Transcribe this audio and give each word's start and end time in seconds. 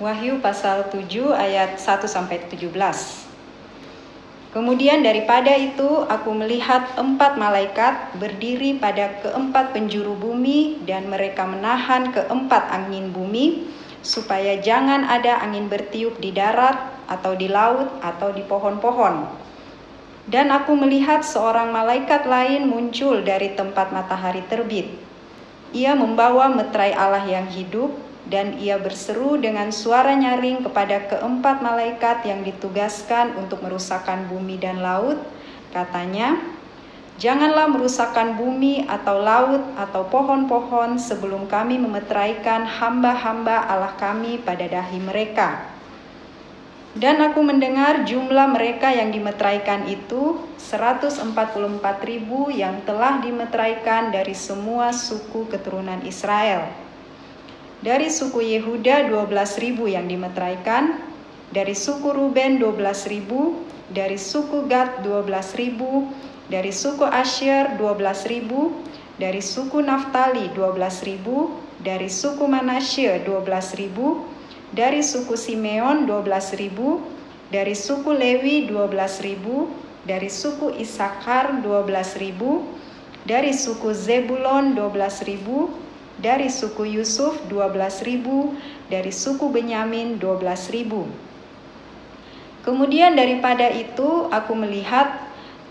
Wahyu 0.00 0.40
pasal 0.40 0.88
7 0.88 1.36
ayat 1.36 1.76
1 1.76 2.08
sampai 2.08 2.40
17. 2.48 2.72
Kemudian 4.48 5.04
daripada 5.04 5.52
itu 5.52 6.08
aku 6.08 6.32
melihat 6.32 6.96
empat 6.96 7.36
malaikat 7.36 8.16
berdiri 8.16 8.80
pada 8.80 9.20
keempat 9.20 9.76
penjuru 9.76 10.16
bumi 10.16 10.80
dan 10.88 11.12
mereka 11.12 11.44
menahan 11.44 12.16
keempat 12.16 12.72
angin 12.72 13.12
bumi 13.12 13.68
supaya 14.00 14.56
jangan 14.64 15.04
ada 15.04 15.36
angin 15.44 15.68
bertiup 15.68 16.16
di 16.16 16.32
darat 16.32 16.80
atau 17.04 17.36
di 17.36 17.52
laut 17.52 17.92
atau 18.00 18.32
di 18.32 18.40
pohon-pohon. 18.40 19.28
Dan 20.32 20.48
aku 20.48 20.80
melihat 20.80 21.20
seorang 21.20 21.76
malaikat 21.76 22.24
lain 22.24 22.72
muncul 22.72 23.20
dari 23.20 23.52
tempat 23.52 23.92
matahari 23.92 24.40
terbit. 24.48 24.96
Ia 25.76 25.92
membawa 25.92 26.48
meterai 26.48 26.96
Allah 26.96 27.28
yang 27.28 27.52
hidup 27.52 28.08
dan 28.30 28.56
ia 28.62 28.78
berseru 28.78 29.36
dengan 29.36 29.74
suara 29.74 30.14
nyaring 30.14 30.62
kepada 30.62 31.10
keempat 31.10 31.60
malaikat 31.60 32.22
yang 32.22 32.46
ditugaskan 32.46 33.34
untuk 33.34 33.58
merusakkan 33.60 34.30
bumi 34.30 34.56
dan 34.56 34.78
laut. 34.78 35.18
Katanya, 35.74 36.38
Janganlah 37.20 37.68
merusakkan 37.68 38.40
bumi 38.40 38.88
atau 38.88 39.20
laut 39.20 39.60
atau 39.76 40.08
pohon-pohon 40.08 40.96
sebelum 40.96 41.52
kami 41.52 41.76
memeteraikan 41.76 42.64
hamba-hamba 42.64 43.68
Allah 43.68 43.92
kami 44.00 44.40
pada 44.40 44.64
dahi 44.64 44.96
mereka. 45.04 45.68
Dan 46.96 47.20
aku 47.20 47.44
mendengar 47.44 48.08
jumlah 48.08 48.48
mereka 48.56 48.88
yang 48.88 49.12
dimeteraikan 49.12 49.84
itu 49.84 50.40
144 50.56 51.28
ribu 52.08 52.48
yang 52.48 52.80
telah 52.88 53.20
dimeteraikan 53.20 54.08
dari 54.08 54.32
semua 54.32 54.88
suku 54.88 55.44
keturunan 55.52 56.00
Israel 56.08 56.89
dari 57.80 58.12
suku 58.12 58.44
Yehuda 58.44 59.08
12.000 59.08 59.76
yang 59.88 60.04
dimeteraikan, 60.04 61.00
dari 61.50 61.72
suku 61.72 62.12
Ruben 62.12 62.60
12.000, 62.60 63.26
dari 63.90 64.20
suku 64.20 64.68
Gad 64.68 65.02
12.000, 65.02 66.50
dari 66.52 66.70
suku 66.70 67.04
Asher 67.08 67.74
12.000, 67.80 69.18
dari 69.18 69.42
suku 69.42 69.78
Naftali 69.80 70.52
12.000, 70.52 71.82
dari 71.82 72.08
suku 72.12 72.44
Manasye 72.44 73.24
12.000, 73.24 74.76
dari 74.76 75.00
suku 75.02 75.34
Simeon 75.34 76.04
12.000, 76.04 77.50
dari 77.50 77.74
suku 77.74 78.10
Lewi 78.12 78.68
12.000, 78.68 80.06
dari 80.06 80.30
suku 80.30 80.76
Isakar 80.78 81.64
12.000, 81.64 83.26
dari 83.26 83.52
suku 83.52 83.90
Zebulon 83.90 84.76
12.000, 84.76 85.89
dari 86.20 86.52
suku 86.52 87.00
Yusuf 87.00 87.40
12.000, 87.48 88.92
dari 88.92 89.12
suku 89.12 89.48
Benyamin 89.48 90.20
12.000. 90.20 91.30
Kemudian 92.60 93.16
daripada 93.16 93.72
itu 93.72 94.28
aku 94.28 94.52
melihat 94.52 95.16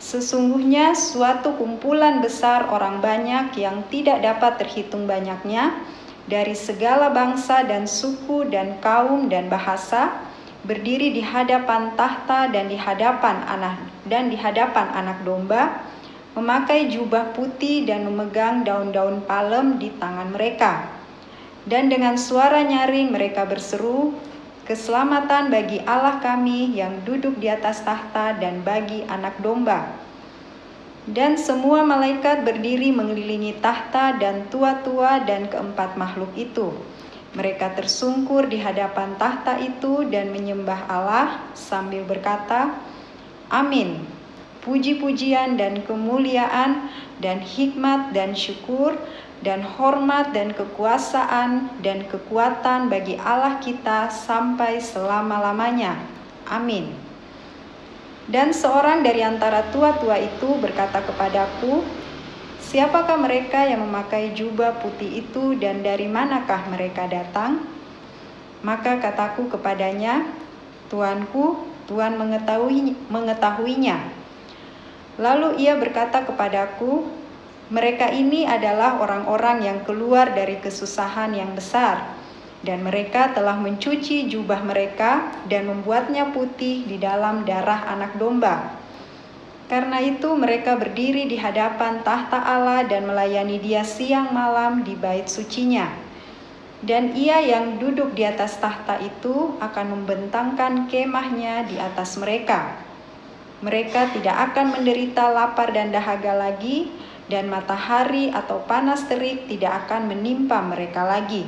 sesungguhnya 0.02 0.98
suatu 0.98 1.54
kumpulan 1.54 2.18
besar 2.18 2.66
orang 2.74 2.98
banyak 2.98 3.54
yang 3.62 3.86
tidak 3.94 4.26
dapat 4.26 4.58
terhitung 4.58 5.06
banyaknya 5.06 5.78
dari 6.26 6.58
segala 6.58 7.14
bangsa 7.14 7.62
dan 7.70 7.86
suku 7.86 8.50
dan 8.50 8.82
kaum 8.82 9.30
dan 9.30 9.54
bahasa 9.54 10.18
berdiri 10.66 11.14
di 11.14 11.22
hadapan 11.22 11.94
tahta 11.94 12.50
dan 12.50 12.68
di 12.68 12.76
hadapan 12.76 13.44
anak 13.46 13.78
dan 14.10 14.34
di 14.34 14.36
hadapan 14.36 14.88
anak 14.98 15.22
domba 15.22 15.78
memakai 16.38 16.94
jubah 16.94 17.34
putih 17.34 17.90
dan 17.90 18.06
memegang 18.06 18.62
daun-daun 18.62 19.26
palem 19.26 19.82
di 19.82 19.90
tangan 19.98 20.30
mereka. 20.30 20.86
Dan 21.66 21.90
dengan 21.90 22.18
suara 22.18 22.62
nyaring 22.62 23.10
mereka 23.10 23.46
berseru, 23.46 24.14
"Keselamatan 24.66 25.50
bagi 25.50 25.82
Allah 25.86 26.22
kami 26.22 26.78
yang 26.78 27.02
duduk 27.02 27.38
di 27.42 27.50
atas 27.50 27.82
tahta 27.82 28.38
dan 28.38 28.62
bagi 28.62 29.02
anak 29.10 29.42
domba." 29.42 29.86
Dan 31.10 31.42
semua 31.42 31.82
malaikat 31.82 32.46
berdiri 32.46 32.94
mengelilingi 32.94 33.58
tahta 33.58 34.14
dan 34.22 34.46
tua-tua 34.54 35.26
dan 35.26 35.50
keempat 35.50 35.98
makhluk 35.98 36.30
itu. 36.38 36.70
Mereka 37.34 37.74
tersungkur 37.74 38.46
di 38.46 38.62
hadapan 38.62 39.18
tahta 39.18 39.58
itu 39.58 40.06
dan 40.06 40.30
menyembah 40.30 40.86
Allah 40.86 41.50
sambil 41.58 42.06
berkata, 42.06 42.78
"Amin." 43.50 44.19
Puji-pujian 44.70 45.58
dan 45.58 45.82
kemuliaan 45.82 46.94
dan 47.18 47.42
hikmat 47.42 48.14
dan 48.14 48.38
syukur 48.38 48.94
dan 49.42 49.66
hormat 49.66 50.30
dan 50.30 50.54
kekuasaan 50.54 51.74
dan 51.82 52.06
kekuatan 52.06 52.86
bagi 52.86 53.18
Allah 53.18 53.58
kita 53.58 54.14
sampai 54.14 54.78
selama-lamanya. 54.78 55.98
Amin. 56.46 56.94
Dan 58.30 58.54
seorang 58.54 59.02
dari 59.02 59.26
antara 59.26 59.66
tua-tua 59.74 60.22
itu 60.22 60.54
berkata 60.62 61.02
kepadaku, 61.02 61.82
Siapakah 62.70 63.18
mereka 63.18 63.66
yang 63.66 63.82
memakai 63.82 64.38
jubah 64.38 64.78
putih 64.86 65.26
itu 65.26 65.58
dan 65.58 65.82
dari 65.82 66.06
manakah 66.06 66.70
mereka 66.70 67.10
datang? 67.10 67.66
Maka 68.62 69.02
kataku 69.02 69.50
kepadanya, 69.50 70.30
Tuanku, 70.94 71.66
Tuhan 71.90 72.22
mengetahui, 72.22 72.94
mengetahuinya. 73.10 74.19
Lalu 75.20 75.60
ia 75.60 75.76
berkata 75.76 76.24
kepadaku, 76.24 77.04
"Mereka 77.68 78.16
ini 78.16 78.48
adalah 78.48 79.04
orang-orang 79.04 79.68
yang 79.68 79.80
keluar 79.84 80.32
dari 80.32 80.64
kesusahan 80.64 81.36
yang 81.36 81.52
besar, 81.60 82.16
dan 82.64 82.80
mereka 82.88 83.36
telah 83.36 83.60
mencuci 83.60 84.32
jubah 84.32 84.64
mereka 84.64 85.28
dan 85.52 85.68
membuatnya 85.68 86.32
putih 86.32 86.88
di 86.88 86.96
dalam 86.96 87.44
darah 87.44 87.84
Anak 87.92 88.16
Domba." 88.16 88.80
Karena 89.68 90.00
itu, 90.00 90.34
mereka 90.40 90.80
berdiri 90.80 91.28
di 91.28 91.36
hadapan 91.36 92.00
tahta 92.02 92.40
Allah 92.40 92.88
dan 92.88 93.06
melayani 93.06 93.60
Dia 93.60 93.84
siang 93.84 94.32
malam 94.32 94.88
di 94.88 94.96
bait 94.96 95.28
sucinya. 95.28 95.92
Dan 96.80 97.12
ia 97.12 97.44
yang 97.44 97.76
duduk 97.76 98.16
di 98.16 98.24
atas 98.24 98.56
tahta 98.58 99.04
itu 99.04 99.60
akan 99.60 100.00
membentangkan 100.00 100.88
kemahnya 100.88 101.68
di 101.68 101.76
atas 101.76 102.16
mereka 102.16 102.89
mereka 103.60 104.08
tidak 104.16 104.52
akan 104.52 104.80
menderita 104.80 105.28
lapar 105.32 105.76
dan 105.76 105.92
dahaga 105.92 106.32
lagi, 106.36 106.88
dan 107.30 107.46
matahari 107.52 108.34
atau 108.34 108.64
panas 108.66 109.06
terik 109.06 109.46
tidak 109.46 109.86
akan 109.86 110.10
menimpa 110.10 110.64
mereka 110.66 111.06
lagi. 111.06 111.46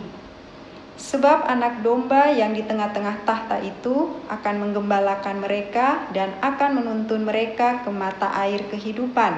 Sebab 1.02 1.50
anak 1.50 1.82
domba 1.82 2.30
yang 2.30 2.54
di 2.54 2.62
tengah-tengah 2.62 3.26
tahta 3.26 3.58
itu 3.58 4.22
akan 4.30 4.56
menggembalakan 4.70 5.42
mereka 5.42 6.06
dan 6.14 6.30
akan 6.46 6.78
menuntun 6.78 7.26
mereka 7.26 7.82
ke 7.82 7.90
mata 7.90 8.30
air 8.38 8.62
kehidupan. 8.70 9.34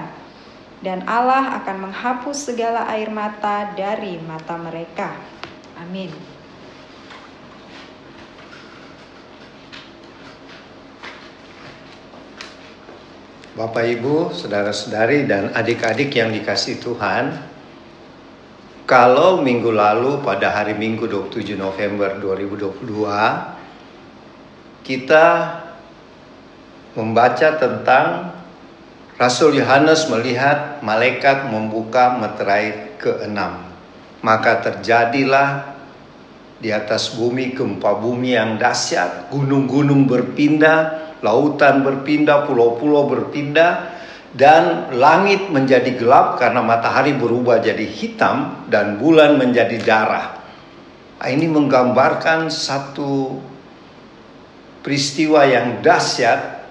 Dan 0.83 1.07
Allah 1.07 1.63
akan 1.63 1.87
menghapus 1.87 2.51
segala 2.51 2.91
air 2.91 3.07
mata 3.07 3.71
dari 3.71 4.19
mata 4.19 4.59
mereka. 4.59 5.15
Amin. 5.79 6.32
Bapak 13.53 13.85
Ibu, 13.85 14.33
saudara-saudari 14.33 15.29
dan 15.29 15.53
adik-adik 15.53 16.09
yang 16.17 16.33
dikasih 16.33 16.81
Tuhan, 16.81 17.37
kalau 18.89 19.45
minggu 19.45 19.69
lalu 19.69 20.25
pada 20.25 20.49
hari 20.49 20.73
Minggu 20.73 21.05
27 21.05 21.53
November 21.53 22.17
2022 22.17 22.81
kita 24.81 25.25
membaca 26.97 27.49
tentang 27.61 28.33
Rasul 29.21 29.61
Yohanes 29.61 30.09
melihat 30.09 30.81
malaikat 30.81 31.45
membuka 31.53 32.17
meterai 32.17 32.97
keenam. 32.97 33.69
Maka 34.25 34.65
terjadilah 34.65 35.77
di 36.57 36.73
atas 36.73 37.13
bumi 37.13 37.53
gempa 37.53 38.01
bumi 38.01 38.33
yang 38.33 38.57
dahsyat, 38.57 39.29
gunung-gunung 39.29 40.09
berpindah, 40.09 41.12
lautan 41.23 41.81
berpindah, 41.87 42.45
pulau-pulau 42.45 43.07
berpindah, 43.07 43.95
dan 44.35 44.91
langit 44.97 45.47
menjadi 45.47 45.95
gelap 45.95 46.41
karena 46.41 46.59
matahari 46.59 47.15
berubah 47.15 47.63
jadi 47.63 47.85
hitam 47.85 48.67
dan 48.67 48.99
bulan 48.99 49.39
menjadi 49.39 49.77
darah. 49.79 50.43
Nah, 51.23 51.29
ini 51.31 51.47
menggambarkan 51.47 52.51
satu 52.51 53.39
peristiwa 54.83 55.47
yang 55.47 55.79
dahsyat 55.79 56.67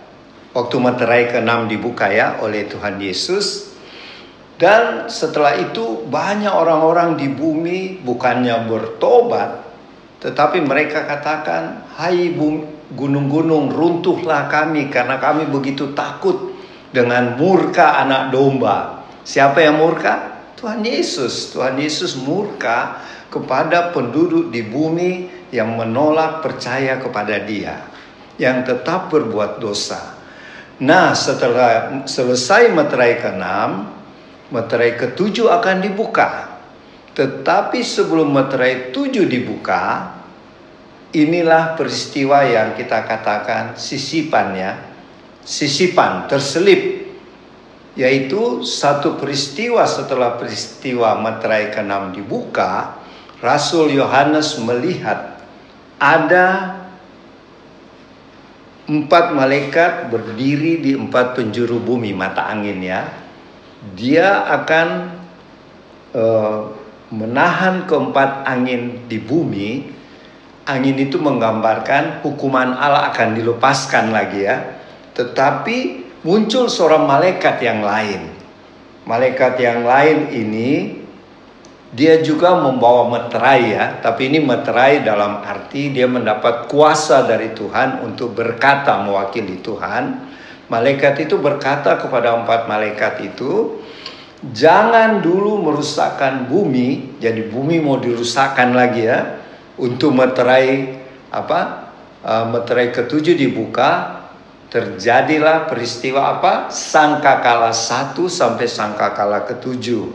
waktu 0.52 0.76
materai 0.76 1.32
ke-6 1.32 1.72
dibuka 1.72 2.12
ya 2.12 2.36
oleh 2.44 2.68
Tuhan 2.68 3.00
Yesus. 3.00 3.72
Dan 4.60 5.08
setelah 5.08 5.56
itu 5.56 6.04
banyak 6.06 6.52
orang-orang 6.52 7.16
di 7.16 7.26
bumi 7.32 8.04
bukannya 8.04 8.68
bertobat, 8.68 9.64
tetapi 10.20 10.60
mereka 10.62 11.08
katakan, 11.08 11.88
hai 11.96 12.30
bumi, 12.30 12.81
gunung-gunung 12.92 13.72
runtuhlah 13.72 14.48
kami 14.48 14.92
karena 14.92 15.16
kami 15.16 15.48
begitu 15.48 15.96
takut 15.96 16.52
dengan 16.92 17.40
murka 17.40 17.98
anak 18.00 18.30
domba. 18.30 19.02
Siapa 19.24 19.64
yang 19.64 19.80
murka? 19.80 20.44
Tuhan 20.60 20.84
Yesus. 20.84 21.50
Tuhan 21.50 21.80
Yesus 21.80 22.14
murka 22.20 23.02
kepada 23.32 23.90
penduduk 23.90 24.52
di 24.52 24.62
bumi 24.62 25.26
yang 25.50 25.74
menolak 25.74 26.44
percaya 26.44 27.00
kepada 27.00 27.40
Dia, 27.42 27.88
yang 28.36 28.62
tetap 28.62 29.08
berbuat 29.08 29.58
dosa. 29.58 30.20
Nah, 30.82 31.16
setelah 31.16 32.04
selesai 32.04 32.72
meterai 32.72 33.20
ke-6, 33.20 33.44
meterai 34.52 34.92
ke-7 35.00 35.48
akan 35.48 35.76
dibuka. 35.80 36.60
Tetapi 37.12 37.80
sebelum 37.84 38.32
meterai 38.32 38.92
7 38.92 39.28
dibuka, 39.28 40.12
inilah 41.12 41.76
peristiwa 41.76 42.44
yang 42.44 42.74
kita 42.76 43.04
katakan 43.04 43.76
sisipannya, 43.76 44.80
sisipan 45.44 46.26
terselip 46.26 47.04
yaitu 47.92 48.64
satu 48.64 49.20
peristiwa 49.20 49.84
setelah 49.84 50.40
peristiwa 50.40 51.12
meterai 51.20 51.68
ke-6 51.76 52.16
dibuka, 52.16 52.96
Rasul 53.44 53.92
Yohanes 53.92 54.56
melihat 54.64 55.36
ada 56.00 56.80
empat 58.88 59.36
malaikat 59.36 60.08
berdiri 60.08 60.80
di 60.80 60.92
empat 60.96 61.38
penjuru 61.38 61.78
bumi 61.78 62.16
mata 62.16 62.48
angin 62.48 62.80
ya. 62.80 63.12
Dia 63.92 64.46
akan 64.46 64.88
uh, 66.14 66.58
menahan 67.12 67.84
keempat 67.86 68.46
angin 68.46 69.06
di 69.06 69.18
bumi. 69.20 70.00
Angin 70.62 70.94
itu 70.94 71.18
menggambarkan 71.18 72.22
hukuman 72.22 72.78
Allah 72.78 73.10
akan 73.10 73.34
dilepaskan 73.34 74.14
lagi 74.14 74.46
ya. 74.46 74.78
Tetapi 75.12 75.78
muncul 76.22 76.70
seorang 76.70 77.02
malaikat 77.02 77.58
yang 77.66 77.82
lain. 77.82 78.30
Malaikat 79.02 79.58
yang 79.58 79.82
lain 79.82 80.30
ini 80.30 81.02
dia 81.92 82.24
juga 82.24 82.56
membawa 82.56 83.04
meterai 83.10 83.62
ya, 83.74 83.84
tapi 84.00 84.32
ini 84.32 84.40
meterai 84.40 85.04
dalam 85.04 85.44
arti 85.44 85.92
dia 85.92 86.08
mendapat 86.08 86.70
kuasa 86.70 87.28
dari 87.28 87.52
Tuhan 87.52 88.00
untuk 88.00 88.32
berkata 88.32 89.02
mewakili 89.04 89.60
Tuhan. 89.60 90.30
Malaikat 90.72 91.20
itu 91.20 91.36
berkata 91.36 92.00
kepada 92.00 92.32
empat 92.32 92.64
malaikat 92.64 93.20
itu, 93.34 93.82
jangan 94.56 95.20
dulu 95.20 95.60
merusakkan 95.60 96.48
bumi, 96.48 97.20
jadi 97.20 97.44
bumi 97.52 97.84
mau 97.84 98.00
dirusakkan 98.00 98.72
lagi 98.72 99.04
ya, 99.04 99.41
untuk 99.80 100.12
meterai 100.12 101.00
apa? 101.32 101.92
Uh, 102.22 102.46
meterai 102.54 102.94
ketujuh 102.94 103.34
dibuka, 103.34 104.22
terjadilah 104.72 105.68
peristiwa 105.68 106.38
apa? 106.38 106.72
Sangkakala 106.72 107.76
satu 107.76 108.30
sampai 108.30 108.64
sangkakala 108.64 109.44
ketujuh. 109.44 110.08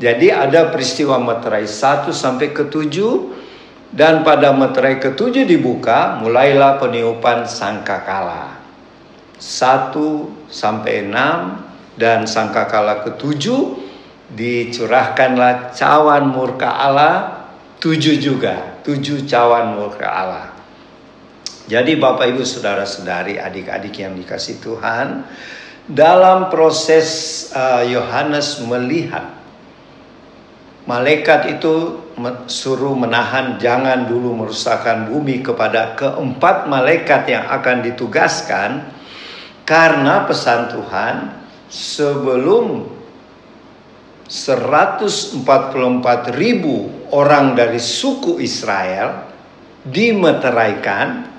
Jadi 0.00 0.32
ada 0.32 0.72
peristiwa 0.72 1.20
meterai 1.20 1.68
satu 1.68 2.10
sampai 2.10 2.50
ketujuh 2.50 3.42
dan 3.92 4.24
pada 4.24 4.56
meterai 4.56 4.96
ketujuh 4.98 5.44
dibuka 5.44 6.16
mulailah 6.18 6.80
peniupan 6.80 7.44
sangkakala. 7.44 8.56
Satu 9.36 10.32
sampai 10.48 11.06
enam 11.10 11.60
dan 12.00 12.24
sangkakala 12.24 13.04
ketujuh 13.04 13.76
dicurahkanlah 14.32 15.76
cawan 15.76 16.32
murka 16.32 16.72
Allah 16.72 17.44
tujuh 17.84 18.16
juga 18.16 18.71
tujuh 18.82 19.24
cawan 19.26 19.78
murka 19.78 20.06
Allah. 20.06 20.46
Jadi 21.70 21.94
Bapak 21.96 22.26
Ibu 22.34 22.42
Saudara-saudari 22.42 23.38
adik-adik 23.38 23.94
yang 24.02 24.18
dikasih 24.18 24.58
Tuhan 24.58 25.22
dalam 25.86 26.50
proses 26.50 27.48
uh, 27.54 27.86
Yohanes 27.86 28.58
uh, 28.58 28.66
melihat 28.66 29.26
malaikat 30.86 31.58
itu 31.58 32.02
suruh 32.50 32.94
menahan 32.98 33.56
jangan 33.62 34.10
dulu 34.10 34.34
merusakkan 34.44 35.06
bumi 35.06 35.40
kepada 35.40 35.94
keempat 35.94 36.66
malaikat 36.66 37.30
yang 37.30 37.46
akan 37.46 37.86
ditugaskan 37.86 38.70
karena 39.62 40.26
pesan 40.26 40.74
Tuhan 40.74 41.14
sebelum 41.70 42.90
144 44.26 45.46
ribu 46.34 47.01
orang 47.12 47.54
dari 47.54 47.78
suku 47.78 48.40
Israel 48.40 49.28
dimeteraikan 49.84 51.32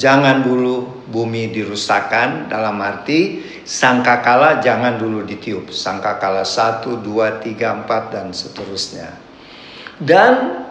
Jangan 0.00 0.40
dulu 0.40 1.04
bumi 1.12 1.52
dirusakkan 1.52 2.48
dalam 2.48 2.80
arti 2.80 3.44
sangkakala 3.68 4.56
jangan 4.64 4.96
dulu 4.96 5.28
ditiup. 5.28 5.68
Sangkakala 5.68 6.40
1, 6.40 7.04
2, 7.04 7.04
3, 7.04 7.84
4 7.84 8.08
dan 8.08 8.32
seterusnya. 8.32 9.12
Dan 10.00 10.64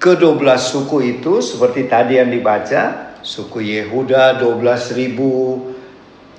ke-12 0.00 0.56
suku 0.56 1.20
itu 1.20 1.44
seperti 1.44 1.84
tadi 1.84 2.16
yang 2.16 2.32
dibaca, 2.32 3.12
suku 3.20 3.60
Yehuda 3.60 4.40
12 4.40 4.96
ribu, 4.96 5.60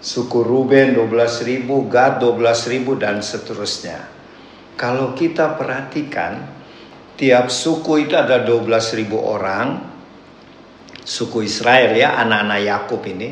suku 0.01 0.39
Ruben 0.42 0.98
12 0.98 1.45
ribu, 1.45 1.86
Gad 1.86 2.18
12 2.18 2.74
ribu 2.74 2.98
dan 2.98 3.21
seterusnya. 3.21 4.12
Kalau 4.74 5.14
kita 5.14 5.54
perhatikan, 5.56 6.50
tiap 7.16 7.48
suku 7.54 8.10
itu 8.10 8.18
ada 8.18 8.42
12 8.42 8.98
ribu 8.98 9.22
orang, 9.22 9.94
suku 11.04 11.46
Israel 11.46 11.94
ya, 11.94 12.16
anak-anak 12.20 12.60
Yakub 12.64 13.02
ini. 13.06 13.30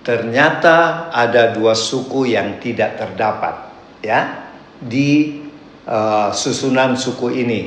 Ternyata 0.00 1.08
ada 1.12 1.52
dua 1.52 1.76
suku 1.76 2.32
yang 2.32 2.56
tidak 2.56 2.96
terdapat 2.96 3.68
ya 4.00 4.48
di 4.80 5.44
uh, 5.84 6.32
susunan 6.32 6.96
suku 6.96 7.28
ini. 7.36 7.62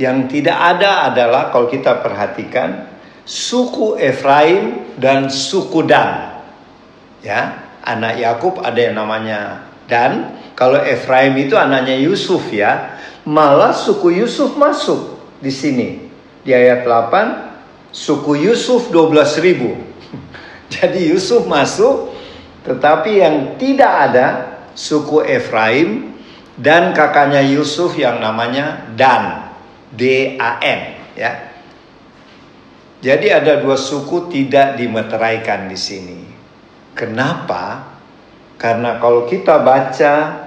Yang 0.00 0.40
tidak 0.40 0.56
ada 0.56 1.12
adalah 1.12 1.52
kalau 1.52 1.68
kita 1.68 2.00
perhatikan 2.00 2.88
suku 3.28 4.00
Efraim 4.00 4.96
dan 4.96 5.28
suku 5.28 5.84
Dan. 5.84 6.40
Ya, 7.20 7.60
anak 7.84 8.16
Yakub 8.16 8.64
ada 8.64 8.80
yang 8.80 8.96
namanya 8.96 9.68
Dan. 9.84 10.39
Kalau 10.60 10.76
Efraim 10.76 11.32
itu 11.40 11.56
anaknya 11.56 11.96
Yusuf 11.96 12.52
ya. 12.52 13.00
Malah 13.24 13.72
suku 13.72 14.20
Yusuf 14.20 14.60
masuk 14.60 15.16
di 15.40 15.48
sini. 15.48 15.88
Di 16.44 16.52
ayat 16.52 16.84
8 16.84 17.88
suku 17.88 18.44
Yusuf 18.44 18.92
12 18.92 19.40
ribu. 19.40 19.72
Jadi 20.74 21.08
Yusuf 21.08 21.48
masuk, 21.48 22.12
tetapi 22.68 23.24
yang 23.24 23.56
tidak 23.56 23.92
ada 24.12 24.26
suku 24.76 25.24
Efraim 25.24 26.12
dan 26.60 26.92
kakaknya 26.92 27.40
Yusuf 27.40 27.96
yang 27.96 28.20
namanya 28.20 28.84
Dan, 28.92 29.48
D-A-N, 29.96 30.80
ya. 31.16 31.32
Jadi 33.00 33.32
ada 33.32 33.64
dua 33.64 33.80
suku 33.80 34.28
tidak 34.28 34.76
dimeteraikan 34.76 35.72
di 35.72 35.78
sini. 35.80 36.20
Kenapa? 36.92 37.96
Karena 38.60 39.00
kalau 39.00 39.24
kita 39.24 39.64
baca 39.64 40.39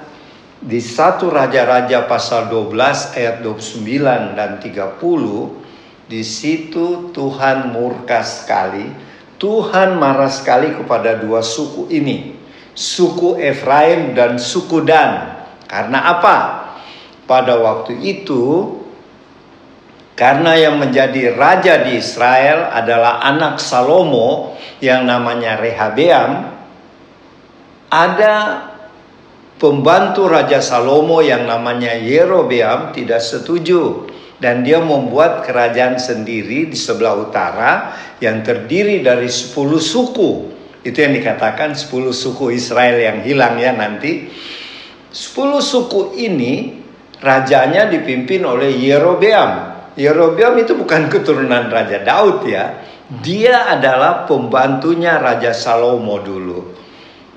di 0.63 0.79
satu 0.79 1.27
Raja-Raja 1.27 2.07
pasal 2.07 2.47
12 2.47 3.19
ayat 3.19 3.43
29 3.43 4.39
dan 4.39 4.63
30 4.63 5.59
di 6.07 6.23
situ 6.23 7.11
Tuhan 7.11 7.75
murka 7.75 8.23
sekali. 8.23 8.87
Tuhan 9.35 9.99
marah 9.99 10.31
sekali 10.31 10.71
kepada 10.71 11.19
dua 11.19 11.43
suku 11.43 11.91
ini. 11.91 12.39
Suku 12.71 13.35
Efraim 13.43 14.15
dan 14.15 14.39
suku 14.39 14.87
Dan. 14.87 15.35
Karena 15.67 16.15
apa? 16.15 16.37
Pada 17.27 17.59
waktu 17.59 17.99
itu 17.99 18.79
karena 20.15 20.55
yang 20.55 20.79
menjadi 20.79 21.35
raja 21.35 21.83
di 21.83 21.99
Israel 21.99 22.71
adalah 22.71 23.19
anak 23.19 23.59
Salomo 23.59 24.55
yang 24.79 25.03
namanya 25.09 25.57
Rehabeam, 25.59 26.53
ada 27.89 28.35
pembantu 29.63 30.27
Raja 30.27 30.59
Salomo 30.59 31.23
yang 31.23 31.47
namanya 31.47 31.95
Yerobeam 31.95 32.91
tidak 32.91 33.23
setuju 33.23 34.11
dan 34.43 34.59
dia 34.67 34.83
membuat 34.83 35.47
kerajaan 35.47 35.95
sendiri 35.95 36.67
di 36.67 36.75
sebelah 36.75 37.15
utara 37.15 37.95
yang 38.19 38.43
terdiri 38.43 38.99
dari 38.99 39.31
10 39.31 39.55
suku. 39.79 40.51
Itu 40.83 40.99
yang 40.99 41.15
dikatakan 41.15 41.79
10 41.79 42.11
suku 42.11 42.51
Israel 42.51 42.99
yang 42.99 43.23
hilang 43.23 43.55
ya 43.55 43.71
nanti. 43.71 44.27
10 45.15 45.63
suku 45.63 46.19
ini 46.19 46.83
rajanya 47.23 47.87
dipimpin 47.87 48.43
oleh 48.43 48.75
Yerobeam. 48.75 49.71
Yerobeam 49.95 50.59
itu 50.59 50.75
bukan 50.75 51.07
keturunan 51.07 51.71
Raja 51.71 52.03
Daud 52.03 52.43
ya. 52.43 52.83
Dia 53.07 53.71
adalah 53.71 54.27
pembantunya 54.27 55.23
Raja 55.23 55.55
Salomo 55.55 56.19
dulu. 56.19 56.82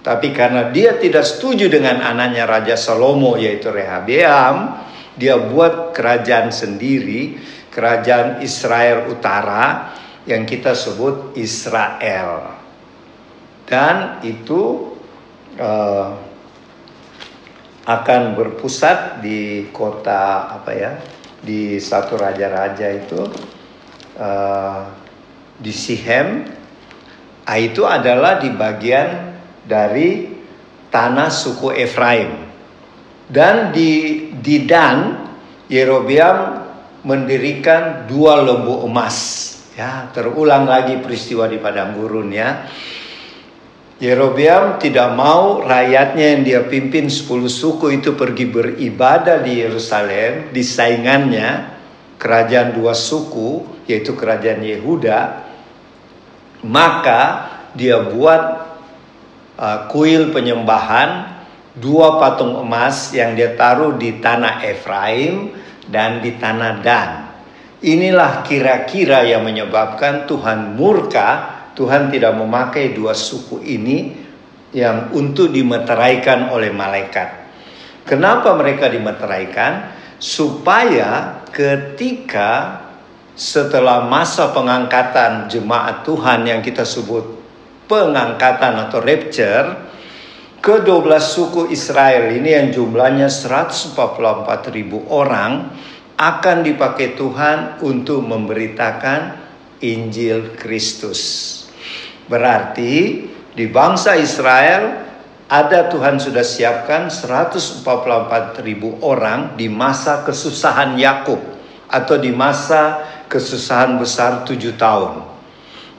Tapi 0.07 0.31
karena 0.31 0.71
dia 0.71 0.95
tidak 1.03 1.27
setuju 1.27 1.67
dengan 1.67 1.99
anaknya 1.99 2.47
Raja 2.47 2.79
Salomo 2.79 3.35
yaitu 3.35 3.75
Rehabeam, 3.75 4.79
dia 5.19 5.35
buat 5.35 5.91
kerajaan 5.91 6.55
sendiri, 6.55 7.35
kerajaan 7.75 8.39
Israel 8.39 9.11
Utara 9.11 9.99
yang 10.23 10.47
kita 10.47 10.79
sebut 10.79 11.35
Israel. 11.35 12.55
Dan 13.67 14.23
itu 14.23 14.95
uh, 15.59 16.15
akan 17.83 18.23
berpusat 18.39 19.19
di 19.27 19.67
kota 19.75 20.55
apa 20.55 20.71
ya? 20.71 20.93
di 21.47 21.79
satu 21.79 22.19
raja-raja 22.19 22.91
itu 22.91 23.23
uh, 24.19 24.83
di 25.63 25.71
Sihem 25.71 26.43
ah, 27.47 27.59
itu 27.59 27.87
adalah 27.87 28.43
di 28.43 28.51
bagian 28.51 29.36
dari 29.67 30.31
tanah 30.89 31.29
suku 31.29 31.75
Efraim. 31.75 32.47
Dan 33.27 33.75
di 33.75 34.31
di 34.39 34.63
Dan 34.63 35.27
Yerobeam 35.67 36.39
mendirikan 37.03 38.07
dua 38.07 38.39
lembu 38.39 38.87
emas. 38.87 39.43
Ya 39.75 40.09
terulang 40.15 40.65
lagi 40.65 41.03
peristiwa 41.03 41.51
di 41.51 41.59
padang 41.59 41.99
gurun 41.99 42.31
ya. 42.31 42.71
Yerobeam 43.97 44.77
tidak 44.77 45.17
mau 45.17 45.65
rakyatnya 45.65 46.25
yang 46.37 46.43
dia 46.45 46.61
pimpin 46.69 47.09
10 47.09 47.49
suku 47.49 47.97
itu 47.97 48.13
pergi 48.13 48.45
beribadah 48.45 49.41
di 49.41 49.65
Yerusalem 49.65 50.53
di 50.53 50.61
saingannya 50.61 51.49
kerajaan 52.21 52.77
dua 52.77 52.93
suku 52.93 53.81
yaitu 53.89 54.13
kerajaan 54.13 54.61
Yehuda 54.61 55.49
maka 56.69 57.23
dia 57.73 58.05
buat 58.05 58.66
uh, 59.57 59.89
kuil 59.91 60.33
penyembahan 60.33 61.37
dua 61.77 62.17
patung 62.17 62.57
emas 62.57 63.13
yang 63.13 63.37
dia 63.37 63.53
taruh 63.53 63.97
di 64.01 64.17
tanah 64.21 64.65
Efraim 64.65 65.53
dan 65.89 66.25
di 66.25 66.37
tanah 66.37 66.73
Dan 66.81 67.09
inilah 67.85 68.45
kira-kira 68.45 69.29
yang 69.29 69.45
menyebabkan 69.45 70.25
Tuhan 70.25 70.77
murka 70.77 71.57
Tuhan 71.77 72.09
tidak 72.09 72.33
memakai 72.41 72.97
dua 72.97 73.13
suku 73.13 73.61
ini 73.61 74.17
yang 74.73 75.13
untuk 75.13 75.53
dimeteraikan 75.53 76.49
oleh 76.49 76.73
malaikat. 76.73 77.45
Kenapa 78.09 78.57
mereka 78.57 78.89
dimeteraikan? 78.89 79.93
Supaya 80.17 81.45
ketika 81.53 82.81
setelah 83.37 84.09
masa 84.09 84.49
pengangkatan 84.57 85.53
jemaat 85.53 86.09
Tuhan 86.09 86.49
yang 86.49 86.65
kita 86.65 86.89
sebut 86.89 87.36
pengangkatan 87.87 88.87
atau 88.87 88.99
rapture, 89.02 89.66
ke-12 90.62 91.23
suku 91.23 91.62
Israel 91.71 92.35
ini 92.35 92.50
yang 92.59 92.69
jumlahnya 92.75 93.31
144 93.31 93.95
ribu 94.75 95.07
orang 95.14 95.71
akan 96.19 96.57
dipakai 96.66 97.14
Tuhan 97.14 97.78
untuk 97.87 98.26
memberitakan 98.26 99.47
Injil 99.85 100.59
Kristus. 100.59 101.21
Berarti 102.26 103.23
di 103.55 103.66
bangsa 103.71 104.19
Israel 104.19 105.07
ada 105.47 105.87
Tuhan 105.87 106.19
sudah 106.19 106.43
siapkan 106.43 107.07
144 107.07 107.87
ribu 108.66 108.99
orang 109.07 109.55
di 109.55 109.71
masa 109.71 110.26
kesusahan 110.26 110.99
Yakub 110.99 111.38
atau 111.87 112.16
di 112.19 112.35
masa 112.35 113.07
kesusahan 113.31 113.95
besar 114.02 114.43
tujuh 114.43 114.75
tahun. 114.75 115.36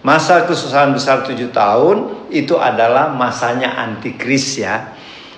Masa 0.06 0.46
kesusahan 0.46 0.94
besar 0.94 1.26
tujuh 1.26 1.50
tahun 1.50 2.30
itu 2.30 2.56
adalah 2.58 3.14
masanya 3.18 3.78
antikris 3.82 4.62
ya. 4.62 4.94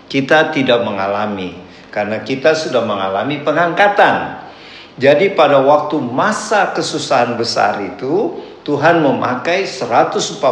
Kita 0.09 0.51
tidak 0.51 0.83
mengalami 0.83 1.55
karena 1.89 2.21
kita 2.21 2.53
sudah 2.53 2.83
mengalami 2.85 3.41
pengangkatan. 3.41 4.45
Jadi 4.99 5.31
pada 5.31 5.63
waktu 5.63 5.95
masa 6.03 6.75
kesusahan 6.75 7.39
besar 7.39 7.79
itu 7.79 8.43
Tuhan 8.67 9.01
memakai 9.01 9.63
144 9.63 10.43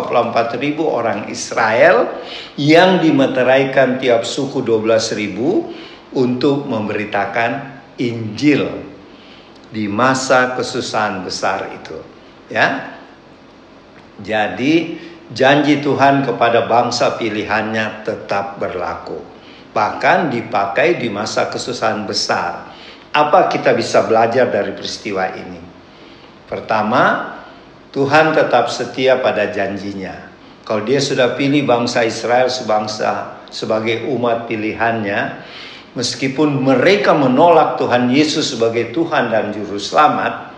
ribu 0.58 0.88
orang 0.88 1.28
Israel 1.28 2.24
yang 2.56 3.04
dimeteraikan 3.04 4.00
tiap 4.00 4.24
suku 4.24 4.64
12 4.64 5.20
ribu 5.20 5.70
untuk 6.16 6.66
memberitakan 6.66 7.78
Injil 8.00 8.88
di 9.70 9.86
masa 9.92 10.56
kesusahan 10.56 11.22
besar 11.28 11.70
itu. 11.76 12.00
Ya, 12.48 12.97
jadi 14.22 14.98
janji 15.30 15.84
Tuhan 15.84 16.26
kepada 16.26 16.66
bangsa 16.66 17.20
pilihannya 17.20 18.08
tetap 18.08 18.58
berlaku. 18.58 19.22
Bahkan 19.76 20.34
dipakai 20.34 20.98
di 20.98 21.12
masa 21.12 21.52
kesusahan 21.54 22.08
besar. 22.10 22.74
Apa 23.14 23.50
kita 23.50 23.74
bisa 23.78 24.06
belajar 24.06 24.50
dari 24.50 24.74
peristiwa 24.74 25.30
ini? 25.38 25.62
Pertama, 26.50 27.34
Tuhan 27.94 28.34
tetap 28.34 28.70
setia 28.70 29.22
pada 29.22 29.50
janjinya. 29.50 30.30
Kalau 30.66 30.84
dia 30.84 31.00
sudah 31.00 31.34
pilih 31.40 31.64
bangsa 31.64 32.04
Israel 32.04 32.52
sebangsa 32.52 33.42
sebagai 33.48 34.06
umat 34.12 34.46
pilihannya, 34.52 35.44
meskipun 35.96 36.62
mereka 36.62 37.16
menolak 37.16 37.80
Tuhan 37.80 38.12
Yesus 38.12 38.54
sebagai 38.54 38.92
Tuhan 38.92 39.32
dan 39.32 39.56
juru 39.56 39.80
selamat, 39.80 40.54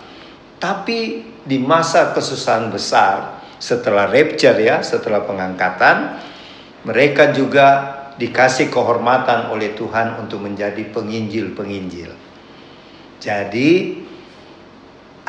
tapi 0.58 1.24
di 1.46 1.58
masa 1.62 2.12
kesusahan 2.12 2.68
besar 2.74 3.39
setelah 3.60 4.08
rapture 4.08 4.58
ya, 4.58 4.82
setelah 4.82 5.28
pengangkatan, 5.28 6.18
mereka 6.88 7.36
juga 7.36 7.68
dikasih 8.16 8.72
kehormatan 8.72 9.52
oleh 9.52 9.76
Tuhan 9.76 10.20
untuk 10.20 10.44
menjadi 10.44 10.82
penginjil-penginjil. 10.92 12.12
Jadi 13.20 13.70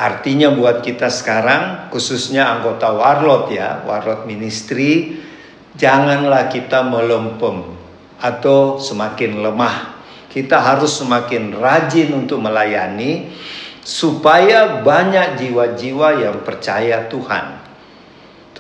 Artinya 0.00 0.48
buat 0.56 0.80
kita 0.80 1.12
sekarang 1.12 1.92
khususnya 1.92 2.48
anggota 2.48 2.88
warlot 2.88 3.52
ya, 3.52 3.84
warlot 3.84 4.24
ministry, 4.24 5.20
janganlah 5.76 6.48
kita 6.48 6.80
melempem 6.80 7.76
atau 8.16 8.80
semakin 8.80 9.44
lemah. 9.44 10.00
Kita 10.32 10.56
harus 10.56 10.96
semakin 11.04 11.52
rajin 11.52 12.16
untuk 12.16 12.40
melayani 12.40 13.28
supaya 13.84 14.80
banyak 14.80 15.36
jiwa-jiwa 15.36 16.24
yang 16.24 16.48
percaya 16.48 17.04
Tuhan. 17.04 17.59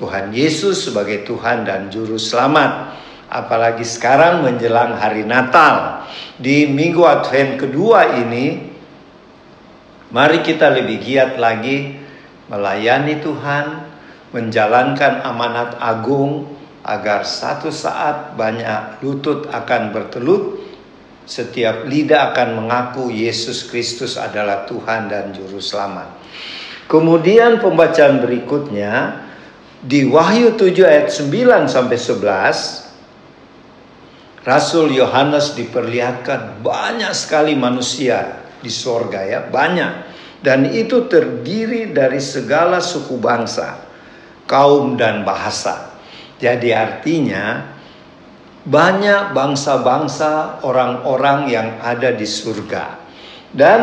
Tuhan 0.00 0.32
Yesus 0.32 0.88
sebagai 0.88 1.28
Tuhan 1.28 1.68
dan 1.68 1.92
juru 1.92 2.16
selamat. 2.16 2.96
Apalagi 3.28 3.84
sekarang 3.84 4.42
menjelang 4.42 4.96
hari 4.96 5.22
Natal. 5.28 6.08
Di 6.40 6.66
minggu 6.66 7.04
Advent 7.04 7.60
kedua 7.60 8.18
ini 8.18 8.70
Mari 10.10 10.42
kita 10.42 10.74
lebih 10.74 10.98
giat 11.06 11.38
lagi 11.38 11.94
melayani 12.50 13.22
Tuhan, 13.22 13.66
menjalankan 14.34 15.22
amanat 15.22 15.78
agung 15.78 16.50
agar 16.82 17.22
satu 17.22 17.70
saat 17.70 18.34
banyak 18.34 18.98
lutut 19.06 19.46
akan 19.46 19.94
bertelut, 19.94 20.66
setiap 21.30 21.86
lidah 21.86 22.34
akan 22.34 22.58
mengaku 22.58 23.06
Yesus 23.06 23.70
Kristus 23.70 24.18
adalah 24.18 24.66
Tuhan 24.66 25.06
dan 25.06 25.30
juru 25.30 25.62
selamat. 25.62 26.10
Kemudian 26.90 27.62
pembacaan 27.62 28.18
berikutnya 28.18 29.14
di 29.80 30.04
Wahyu 30.04 30.60
7 30.60 30.84
ayat 30.84 31.08
9 31.08 31.68
sampai 31.68 31.96
11 31.96 32.90
Rasul 34.40 34.96
Yohanes 34.96 35.52
diperlihatkan 35.52 36.64
banyak 36.64 37.12
sekali 37.12 37.52
manusia 37.52 38.40
di 38.60 38.72
sorga 38.72 39.20
ya 39.24 39.40
banyak. 39.44 40.08
Dan 40.40 40.72
itu 40.72 41.04
terdiri 41.04 41.92
dari 41.92 42.16
segala 42.16 42.80
suku 42.80 43.20
bangsa 43.20 43.84
kaum 44.48 44.96
dan 44.96 45.20
bahasa. 45.20 45.92
Jadi 46.40 46.72
artinya 46.72 47.76
banyak 48.64 49.36
bangsa-bangsa 49.36 50.64
orang-orang 50.64 51.52
yang 51.52 51.68
ada 51.84 52.08
di 52.16 52.24
surga. 52.24 52.96
Dan 53.52 53.80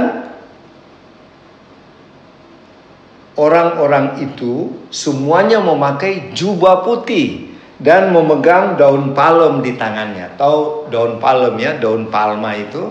orang-orang 3.38 4.20
itu 4.20 4.74
semuanya 4.89 5.62
memakai 5.62 6.34
jubah 6.34 6.82
putih 6.82 7.53
dan 7.77 8.10
memegang 8.10 8.75
daun 8.75 9.13
palem 9.13 9.62
di 9.62 9.77
tangannya. 9.77 10.34
Tahu 10.36 10.89
daun 10.89 11.22
palem 11.22 11.53
ya, 11.62 11.77
daun 11.77 12.10
palma 12.10 12.58
itu 12.58 12.89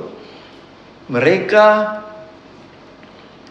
mereka 1.11 1.99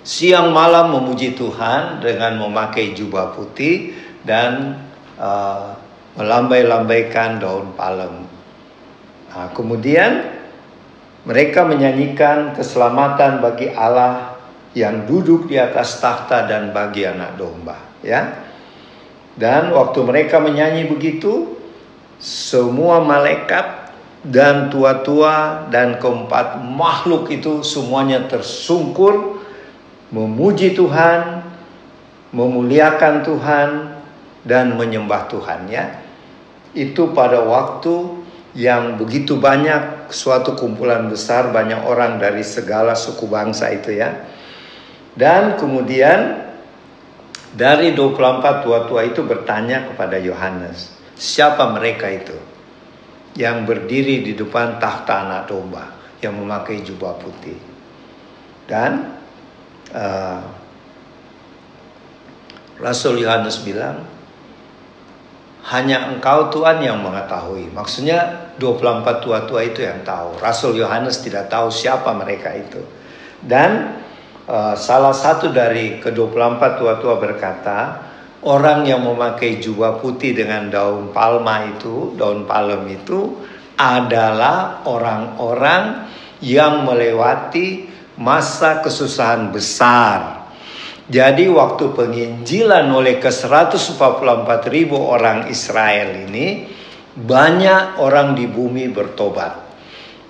siang 0.07 0.55
malam 0.55 0.95
memuji 0.95 1.35
Tuhan 1.35 1.99
dengan 1.99 2.39
memakai 2.39 2.95
jubah 2.95 3.35
putih 3.35 3.91
dan 4.23 4.79
uh, 5.19 5.75
melambai-lambaikan 6.15 7.43
daun 7.43 7.75
palem. 7.75 8.23
Nah, 9.35 9.51
kemudian 9.51 10.31
mereka 11.27 11.67
menyanyikan 11.67 12.55
keselamatan 12.55 13.43
bagi 13.43 13.67
Allah 13.73 14.34
yang 14.75 15.07
duduk 15.07 15.47
di 15.47 15.55
atas 15.55 16.03
takhta 16.03 16.45
dan 16.45 16.75
bagi 16.75 17.07
anak 17.07 17.39
domba, 17.39 17.79
ya. 18.03 18.43
Dan 19.35 19.71
waktu 19.71 19.99
mereka 20.03 20.39
menyanyi 20.43 20.87
begitu, 20.91 21.55
semua 22.19 23.03
malaikat 23.03 23.91
dan 24.25 24.67
tua-tua 24.73 25.67
dan 25.69 26.01
keempat 26.01 26.63
makhluk 26.63 27.29
itu 27.29 27.61
semuanya 27.61 28.25
tersungkur 28.25 29.37
memuji 30.09 30.73
Tuhan, 30.73 31.45
memuliakan 32.33 33.21
Tuhan 33.21 33.69
dan 34.47 34.73
menyembah 34.79 35.29
Tuhan 35.29 35.67
ya. 35.69 36.01
Itu 36.75 37.11
pada 37.15 37.43
waktu 37.43 38.25
yang 38.55 38.95
begitu 38.95 39.35
banyak 39.35 40.09
suatu 40.09 40.55
kumpulan 40.55 41.11
besar 41.11 41.51
banyak 41.51 41.83
orang 41.83 42.17
dari 42.17 42.41
segala 42.41 42.95
suku 42.95 43.27
bangsa 43.27 43.69
itu 43.75 43.99
ya. 43.99 44.25
Dan 45.15 45.55
kemudian 45.55 46.43
dari 47.55 47.95
24 47.95 48.67
tua-tua 48.67 49.01
itu 49.07 49.23
bertanya 49.23 49.87
kepada 49.87 50.19
Yohanes, 50.19 50.91
siapa 51.15 51.71
mereka 51.71 52.11
itu 52.11 52.35
yang 53.39 53.63
berdiri 53.63 54.27
di 54.27 54.35
depan 54.35 54.75
tahta 54.79 55.23
anak 55.23 55.47
domba 55.47 55.95
yang 56.19 56.35
memakai 56.35 56.83
jubah 56.83 57.15
putih. 57.15 57.55
Dan 58.67 59.15
uh, 59.95 60.43
Rasul 62.83 63.23
Yohanes 63.23 63.63
bilang, 63.63 64.03
hanya 65.71 66.11
engkau 66.11 66.51
Tuhan 66.51 66.83
yang 66.83 66.99
mengetahui. 67.01 67.71
Maksudnya 67.71 68.51
24 68.59 69.23
tua-tua 69.23 69.63
itu 69.63 69.81
yang 69.81 70.03
tahu. 70.03 70.37
Rasul 70.43 70.77
Yohanes 70.77 71.23
tidak 71.23 71.47
tahu 71.47 71.71
siapa 71.71 72.11
mereka 72.13 72.51
itu. 72.53 72.83
Dan 73.41 74.03
uh, 74.47 74.73
salah 74.77 75.13
satu 75.13 75.49
dari 75.49 76.01
ke-24 76.01 76.61
tua-tua 76.79 77.15
berkata, 77.21 77.79
orang 78.45 78.85
yang 78.85 79.05
memakai 79.05 79.57
jubah 79.57 79.97
putih 79.99 80.37
dengan 80.37 80.69
daun 80.69 81.09
palma 81.09 81.65
itu, 81.69 82.13
daun 82.13 82.45
palem 82.45 82.85
itu 82.89 83.41
adalah 83.75 84.85
orang-orang 84.87 86.07
yang 86.39 86.87
melewati 86.87 87.89
masa 88.15 88.79
kesusahan 88.79 89.51
besar. 89.51 90.47
Jadi 91.05 91.45
waktu 91.45 91.93
penginjilan 91.93 92.89
oleh 92.89 93.21
ke 93.21 93.29
144 93.29 93.93
ribu 94.73 94.97
orang 94.97 95.45
Israel 95.53 96.25
ini, 96.25 96.65
banyak 97.13 98.01
orang 98.01 98.33
di 98.33 98.49
bumi 98.49 98.89
bertobat. 98.89 99.53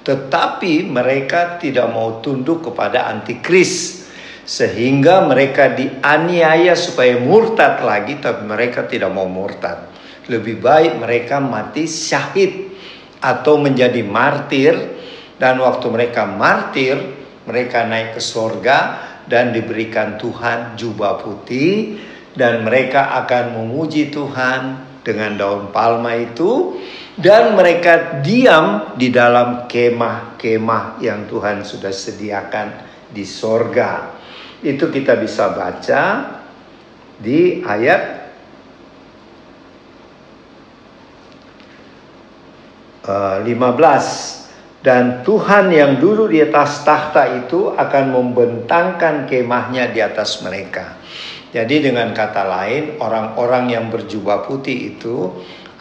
Tetapi 0.04 0.86
mereka 0.86 1.58
tidak 1.58 1.90
mau 1.90 2.20
tunduk 2.20 2.70
kepada 2.70 3.08
antikris. 3.08 3.95
Sehingga 4.46 5.26
mereka 5.26 5.74
dianiaya 5.74 6.78
supaya 6.78 7.18
murtad 7.18 7.82
lagi, 7.82 8.22
tapi 8.22 8.46
mereka 8.46 8.86
tidak 8.86 9.10
mau 9.10 9.26
murtad. 9.26 9.90
Lebih 10.30 10.62
baik 10.62 11.02
mereka 11.02 11.42
mati 11.42 11.90
syahid 11.90 12.70
atau 13.18 13.58
menjadi 13.58 14.06
martir. 14.06 14.78
Dan 15.42 15.60
waktu 15.60 15.90
mereka 15.90 16.30
martir, 16.30 16.96
mereka 17.50 17.90
naik 17.90 18.16
ke 18.16 18.22
sorga 18.22 19.02
dan 19.26 19.50
diberikan 19.50 20.22
Tuhan 20.22 20.78
jubah 20.78 21.26
putih. 21.26 21.98
Dan 22.38 22.70
mereka 22.70 23.18
akan 23.26 23.58
memuji 23.58 24.14
Tuhan 24.14 24.78
dengan 25.02 25.42
daun 25.42 25.74
palma 25.74 26.14
itu. 26.14 26.78
Dan 27.18 27.58
mereka 27.58 28.22
diam 28.22 28.94
di 28.94 29.10
dalam 29.10 29.66
kemah-kemah 29.66 31.02
yang 31.02 31.26
Tuhan 31.26 31.66
sudah 31.66 31.90
sediakan 31.90 32.68
di 33.10 33.24
sorga. 33.26 34.15
Itu 34.66 34.90
kita 34.90 35.14
bisa 35.22 35.54
baca 35.54 36.04
di 37.22 37.62
ayat 37.62 38.02
uh, 43.06 43.46
eh, 43.46 43.54
15 43.54 44.82
dan 44.82 45.26
Tuhan 45.26 45.74
yang 45.74 45.98
dulu 45.98 46.30
di 46.30 46.42
atas 46.42 46.86
tahta 46.86 47.46
itu 47.46 47.74
akan 47.74 48.06
membentangkan 48.14 49.26
kemahnya 49.26 49.90
di 49.90 50.02
atas 50.02 50.42
mereka. 50.46 50.98
Jadi 51.50 51.90
dengan 51.90 52.12
kata 52.12 52.44
lain 52.46 53.00
orang-orang 53.02 53.72
yang 53.72 53.86
berjubah 53.90 54.46
putih 54.46 54.98
itu 54.98 55.30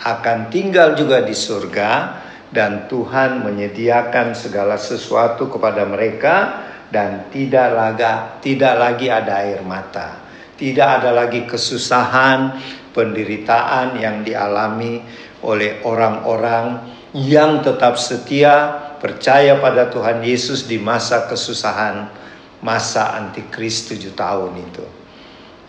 akan 0.00 0.48
tinggal 0.48 0.92
juga 0.94 1.24
di 1.24 1.34
surga 1.34 2.22
dan 2.54 2.86
Tuhan 2.86 3.42
menyediakan 3.42 4.32
segala 4.38 4.78
sesuatu 4.78 5.50
kepada 5.50 5.82
mereka 5.82 6.62
dan 6.94 7.26
tidak 7.34 7.74
lagi 7.74 8.06
tidak 8.38 8.74
lagi 8.78 9.10
ada 9.10 9.42
air 9.42 9.66
mata. 9.66 10.22
Tidak 10.54 11.02
ada 11.02 11.10
lagi 11.10 11.42
kesusahan, 11.50 12.62
penderitaan 12.94 13.98
yang 13.98 14.22
dialami 14.22 15.02
oleh 15.42 15.82
orang-orang 15.82 16.94
yang 17.18 17.58
tetap 17.58 17.98
setia 17.98 18.70
percaya 19.02 19.58
pada 19.58 19.90
Tuhan 19.90 20.22
Yesus 20.22 20.70
di 20.70 20.78
masa 20.78 21.26
kesusahan, 21.26 22.06
masa 22.62 23.18
antikris 23.18 23.90
tujuh 23.90 24.14
tahun 24.14 24.62
itu. 24.62 24.86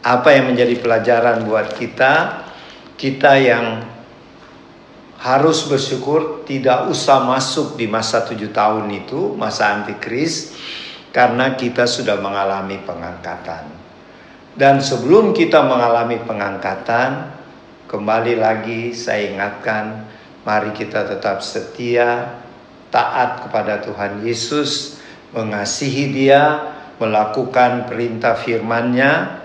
Apa 0.05 0.37
yang 0.37 0.53
menjadi 0.53 0.77
pelajaran 0.77 1.49
buat 1.49 1.73
kita? 1.73 2.45
Kita 2.93 3.41
yang 3.41 3.83
harus 5.17 5.65
bersyukur 5.65 6.45
tidak 6.45 6.85
usah 6.93 7.25
masuk 7.25 7.73
di 7.73 7.89
masa 7.89 8.21
tujuh 8.21 8.53
tahun 8.53 8.85
itu, 8.93 9.33
masa 9.33 9.73
antikris, 9.73 10.53
karena 11.15 11.55
kita 11.55 11.87
sudah 11.87 12.19
mengalami 12.19 12.75
pengangkatan. 12.83 13.71
Dan 14.51 14.83
sebelum 14.83 15.31
kita 15.31 15.63
mengalami 15.63 16.19
pengangkatan, 16.19 17.31
kembali 17.87 18.35
lagi 18.35 18.91
saya 18.91 19.31
ingatkan, 19.31 20.11
mari 20.43 20.75
kita 20.75 21.07
tetap 21.07 21.39
setia, 21.39 22.35
taat 22.91 23.47
kepada 23.47 23.79
Tuhan 23.79 24.27
Yesus, 24.27 24.99
mengasihi 25.31 26.11
Dia, 26.11 26.75
melakukan 26.99 27.87
perintah 27.87 28.35
firman-Nya, 28.35 29.39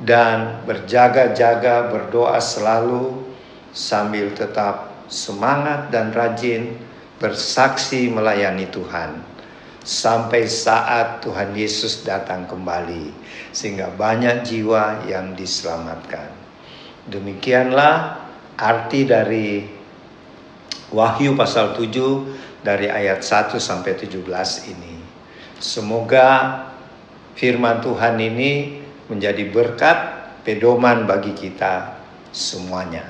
dan 0.00 0.64
berjaga-jaga 0.64 1.92
berdoa 1.92 2.40
selalu 2.40 3.20
sambil 3.76 4.32
tetap 4.32 4.96
semangat 5.12 5.92
dan 5.92 6.08
rajin 6.12 6.72
bersaksi 7.20 8.08
melayani 8.08 8.66
Tuhan 8.72 9.31
sampai 9.82 10.46
saat 10.46 11.22
Tuhan 11.26 11.58
Yesus 11.58 12.06
datang 12.06 12.46
kembali 12.46 13.10
sehingga 13.50 13.90
banyak 13.90 14.46
jiwa 14.46 15.06
yang 15.10 15.34
diselamatkan. 15.34 16.30
Demikianlah 17.10 18.22
arti 18.54 19.02
dari 19.02 19.66
Wahyu 20.92 21.34
pasal 21.34 21.74
7 21.74 22.62
dari 22.62 22.86
ayat 22.86 23.26
1 23.26 23.58
sampai 23.58 23.96
17 23.98 24.22
ini. 24.70 25.02
Semoga 25.58 26.28
firman 27.34 27.82
Tuhan 27.82 28.20
ini 28.22 28.82
menjadi 29.10 29.50
berkat 29.50 29.98
pedoman 30.46 31.08
bagi 31.08 31.34
kita 31.34 31.96
semuanya. 32.30 33.08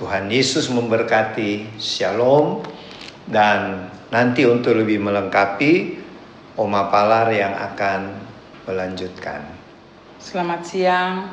Tuhan 0.00 0.32
Yesus 0.32 0.72
memberkati. 0.72 1.76
Shalom 1.76 2.64
dan 3.30 3.90
Nanti 4.10 4.42
untuk 4.42 4.74
lebih 4.74 4.98
melengkapi, 4.98 6.02
Oma 6.58 6.90
Palar 6.90 7.30
yang 7.30 7.54
akan 7.54 8.10
melanjutkan. 8.66 9.38
Selamat 10.18 10.66
siang, 10.66 11.30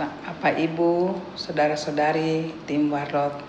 Bapak 0.00 0.56
Ibu, 0.56 1.20
saudara-saudari 1.36 2.64
tim 2.64 2.88
Warlot. 2.88 3.44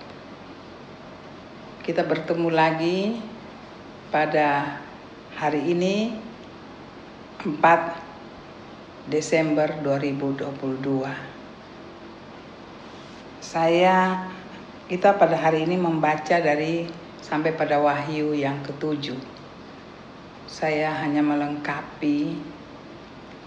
Kita 1.88 2.04
bertemu 2.04 2.52
lagi 2.52 3.24
pada 4.12 4.84
hari 5.40 5.72
ini 5.72 6.20
4 7.48 9.08
Desember 9.08 9.72
2022. 9.88 10.52
Saya 13.40 14.28
kita 14.90 15.22
pada 15.22 15.38
hari 15.38 15.70
ini 15.70 15.78
membaca 15.78 16.42
dari 16.42 16.90
sampai 17.22 17.54
pada 17.54 17.78
wahyu 17.78 18.34
yang 18.34 18.58
ketujuh. 18.66 19.22
Saya 20.50 20.90
hanya 21.06 21.22
melengkapi 21.22 22.34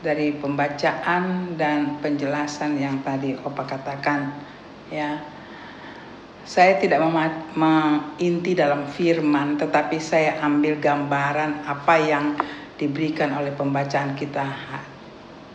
dari 0.06 0.38
pembacaan 0.38 1.58
dan 1.58 1.98
penjelasan 1.98 2.78
yang 2.78 3.02
tadi 3.02 3.34
Opa 3.42 3.66
katakan 3.66 4.38
ya. 4.86 5.18
Saya 6.46 6.78
tidak 6.78 7.02
menginti 7.58 8.54
dalam 8.54 8.86
firman 8.86 9.58
tetapi 9.58 9.98
saya 9.98 10.38
ambil 10.46 10.78
gambaran 10.78 11.66
apa 11.66 11.94
yang 12.02 12.38
diberikan 12.78 13.34
oleh 13.34 13.50
pembacaan 13.50 14.14
kita 14.14 14.46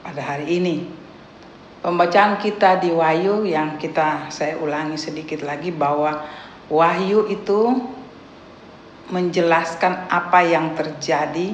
pada 0.04 0.22
hari 0.24 0.52
ini. 0.52 1.07
Pembacaan 1.78 2.42
kita 2.42 2.82
di 2.82 2.90
Wahyu 2.90 3.46
yang 3.46 3.78
kita 3.78 4.34
saya 4.34 4.58
ulangi 4.58 4.98
sedikit 4.98 5.46
lagi 5.46 5.70
bahwa 5.70 6.26
Wahyu 6.74 7.30
itu 7.30 7.78
menjelaskan 9.14 10.10
apa 10.10 10.42
yang 10.42 10.74
terjadi 10.74 11.54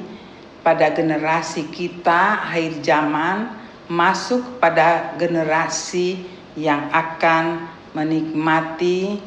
pada 0.63 0.95
generasi 0.95 1.67
kita 1.67 2.39
akhir 2.39 2.79
zaman 2.79 3.51
masuk 3.91 4.63
pada 4.63 5.11
generasi 5.19 6.23
yang 6.55 6.87
akan 6.95 7.67
menikmati 7.91 9.19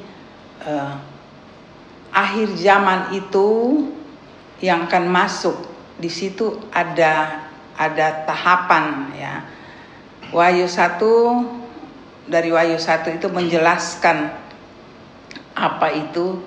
uh, 0.65 0.97
akhir 2.09 2.57
zaman 2.57 3.13
itu 3.13 3.49
yang 4.65 4.89
akan 4.89 5.13
masuk. 5.13 5.61
Di 6.01 6.09
situ 6.09 6.57
ada 6.73 7.45
ada 7.77 8.25
tahapan 8.25 9.13
ya 9.13 9.56
Wahyu 10.35 10.67
satu 10.67 11.45
dari 12.27 12.51
Wahyu 12.51 12.79
satu 12.83 13.15
itu 13.15 13.31
menjelaskan 13.31 14.35
apa 15.55 15.89
itu 15.95 16.43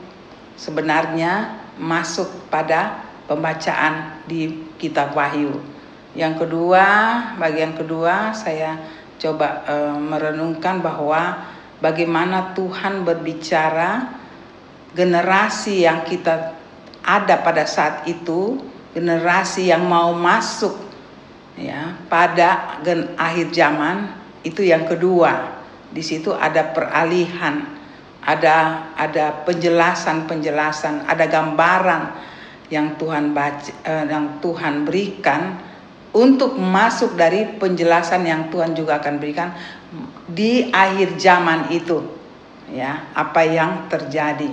sebenarnya 0.59 1.55
masuk 1.79 2.27
pada 2.51 3.07
pembacaan 3.31 4.19
di 4.27 4.67
kitab 4.75 5.15
Wahyu. 5.15 5.55
Yang 6.17 6.45
kedua, 6.45 6.85
bagian 7.39 7.77
kedua 7.77 8.35
saya 8.35 8.75
coba 9.21 9.63
e, 9.63 9.75
merenungkan 9.95 10.83
bahwa 10.83 11.47
bagaimana 11.79 12.51
Tuhan 12.57 13.07
berbicara 13.07 14.19
generasi 14.91 15.87
yang 15.87 16.03
kita 16.03 16.57
ada 17.05 17.35
pada 17.39 17.63
saat 17.63 18.03
itu, 18.09 18.59
generasi 18.91 19.71
yang 19.71 19.85
mau 19.87 20.11
masuk 20.11 20.88
ya 21.59 21.99
pada 22.07 22.79
gen 22.81 23.13
akhir 23.19 23.51
zaman 23.51 24.07
itu 24.47 24.63
yang 24.63 24.87
kedua. 24.87 25.59
Di 25.89 25.99
situ 25.99 26.31
ada 26.31 26.71
peralihan, 26.71 27.65
ada 28.23 28.87
ada 28.95 29.43
penjelasan-penjelasan, 29.43 31.03
ada 31.03 31.25
gambaran 31.27 32.03
yang 32.71 32.95
Tuhan 32.95 33.35
baca, 33.35 33.71
eh, 33.83 34.05
yang 34.07 34.39
Tuhan 34.39 34.87
berikan 34.87 35.59
untuk 36.15 36.57
masuk 36.57 37.17
dari 37.19 37.45
penjelasan 37.57 38.25
yang 38.25 38.47
Tuhan 38.49 38.73
juga 38.73 38.97
akan 39.01 39.21
berikan 39.21 39.53
di 40.29 40.69
akhir 40.69 41.17
zaman 41.17 41.69
itu 41.73 42.01
ya 42.69 43.09
apa 43.17 43.41
yang 43.45 43.89
terjadi. 43.89 44.49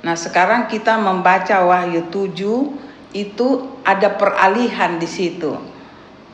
Nah, 0.00 0.16
sekarang 0.16 0.70
kita 0.70 0.96
membaca 0.96 1.64
Wahyu 1.64 2.08
7 2.08 3.12
itu 3.12 3.48
ada 3.84 4.14
peralihan 4.14 4.96
di 5.00 5.08
situ. 5.08 5.56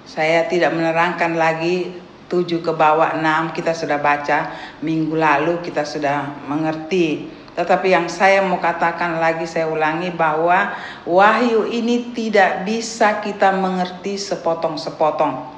Saya 0.05 0.45
tidak 0.49 0.77
menerangkan 0.77 1.33
lagi 1.35 2.05
7 2.29 2.61
ke 2.61 2.73
bawah 2.73 3.17
6 3.17 3.57
kita 3.57 3.73
sudah 3.73 4.01
baca 4.01 4.53
minggu 4.81 5.17
lalu 5.17 5.61
kita 5.65 5.85
sudah 5.85 6.45
mengerti. 6.49 7.29
Tetapi 7.55 7.87
yang 7.95 8.11
saya 8.11 8.43
mau 8.43 8.59
katakan 8.59 9.23
lagi 9.23 9.47
saya 9.47 9.71
ulangi 9.71 10.11
bahwa 10.11 10.75
wahyu 11.07 11.71
ini 11.71 12.11
tidak 12.11 12.67
bisa 12.67 13.23
kita 13.23 13.55
mengerti 13.55 14.19
sepotong-sepotong. 14.19 15.55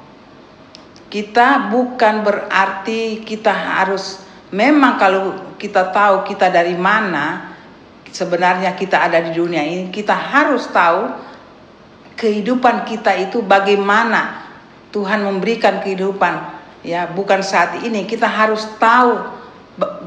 Kita 1.09 1.71
bukan 1.73 2.21
berarti 2.21 3.25
kita 3.25 3.49
harus 3.49 4.21
memang 4.53 5.01
kalau 5.01 5.23
kita 5.57 5.89
tahu 5.89 6.27
kita 6.27 6.53
dari 6.53 6.77
mana 6.77 7.57
sebenarnya 8.13 8.77
kita 8.77 9.01
ada 9.01 9.17
di 9.23 9.33
dunia 9.33 9.65
ini, 9.65 9.89
kita 9.89 10.13
harus 10.13 10.69
tahu 10.69 11.09
kehidupan 12.17 12.89
kita 12.89 13.13
itu 13.15 13.45
bagaimana 13.45 14.43
Tuhan 14.89 15.23
memberikan 15.23 15.79
kehidupan. 15.79 16.57
Ya 16.81 17.05
bukan 17.05 17.45
saat 17.45 17.85
ini. 17.85 18.09
Kita 18.09 18.25
harus 18.25 18.65
tahu 18.81 19.37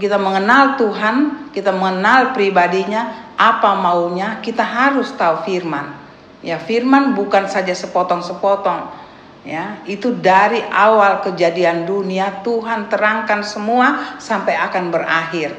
kita 0.03 0.19
mengenal 0.19 0.75
Tuhan 0.75 1.49
kita 1.55 1.71
mengenal 1.71 2.35
pribadinya 2.35 3.31
apa 3.39 3.79
maunya 3.79 4.43
kita 4.43 4.67
harus 4.67 5.15
tahu 5.15 5.47
firman. 5.47 5.95
Ya 6.43 6.59
firman 6.59 7.15
bukan 7.15 7.47
saja 7.47 7.71
sepotong-sepotong. 7.71 8.99
Ya 9.47 9.81
itu 9.89 10.13
dari 10.13 10.61
awal 10.69 11.25
kejadian 11.25 11.89
dunia 11.89 12.45
Tuhan 12.45 12.93
terangkan 12.93 13.41
semua 13.47 14.19
sampai 14.21 14.59
akan 14.59 14.93
berakhir. 14.93 15.57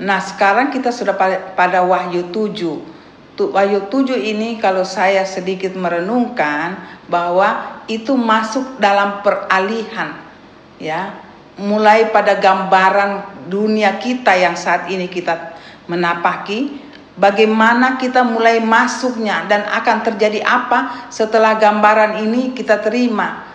Nah 0.00 0.18
sekarang 0.18 0.74
kita 0.74 0.90
sudah 0.90 1.14
pada 1.54 1.80
wahyu 1.86 2.28
7 2.34 2.95
wahyu 3.36 3.92
7 3.92 4.16
ini 4.16 4.56
kalau 4.56 4.82
saya 4.82 5.28
sedikit 5.28 5.76
merenungkan 5.76 6.80
bahwa 7.06 7.80
itu 7.86 8.16
masuk 8.16 8.80
dalam 8.80 9.20
peralihan 9.20 10.16
ya 10.80 11.20
mulai 11.56 12.12
pada 12.12 12.36
gambaran 12.36 13.44
dunia 13.48 13.96
kita 14.00 14.32
yang 14.36 14.56
saat 14.56 14.88
ini 14.92 15.08
kita 15.08 15.56
menapaki 15.88 16.86
bagaimana 17.16 17.96
kita 17.96 18.22
mulai 18.22 18.60
masuknya 18.60 19.48
dan 19.48 19.64
akan 19.64 20.04
terjadi 20.04 20.44
apa 20.44 21.08
setelah 21.08 21.56
gambaran 21.56 22.22
ini 22.22 22.52
kita 22.52 22.78
terima. 22.84 23.48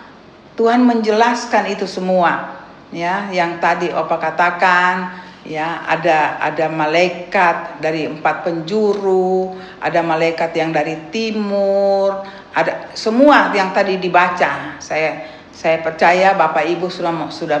Tuhan 0.58 0.84
menjelaskan 0.84 1.72
itu 1.72 1.88
semua. 1.88 2.60
Ya, 2.92 3.32
yang 3.32 3.56
tadi 3.56 3.88
Opa 3.88 4.20
katakan, 4.20 5.16
ya, 5.46 5.86
ada 5.86 6.38
ada 6.38 6.66
malaikat 6.68 7.82
dari 7.82 8.06
empat 8.06 8.46
penjuru, 8.46 9.56
ada 9.82 10.00
malaikat 10.02 10.54
yang 10.54 10.70
dari 10.70 11.10
timur, 11.10 12.22
ada 12.52 12.92
semua 12.94 13.50
yang 13.56 13.72
tadi 13.74 13.96
dibaca. 13.98 14.76
Saya 14.78 15.24
saya 15.52 15.78
percaya 15.80 16.34
Bapak 16.34 16.64
Ibu 16.66 16.90
sudah 16.90 17.30
sudah 17.30 17.58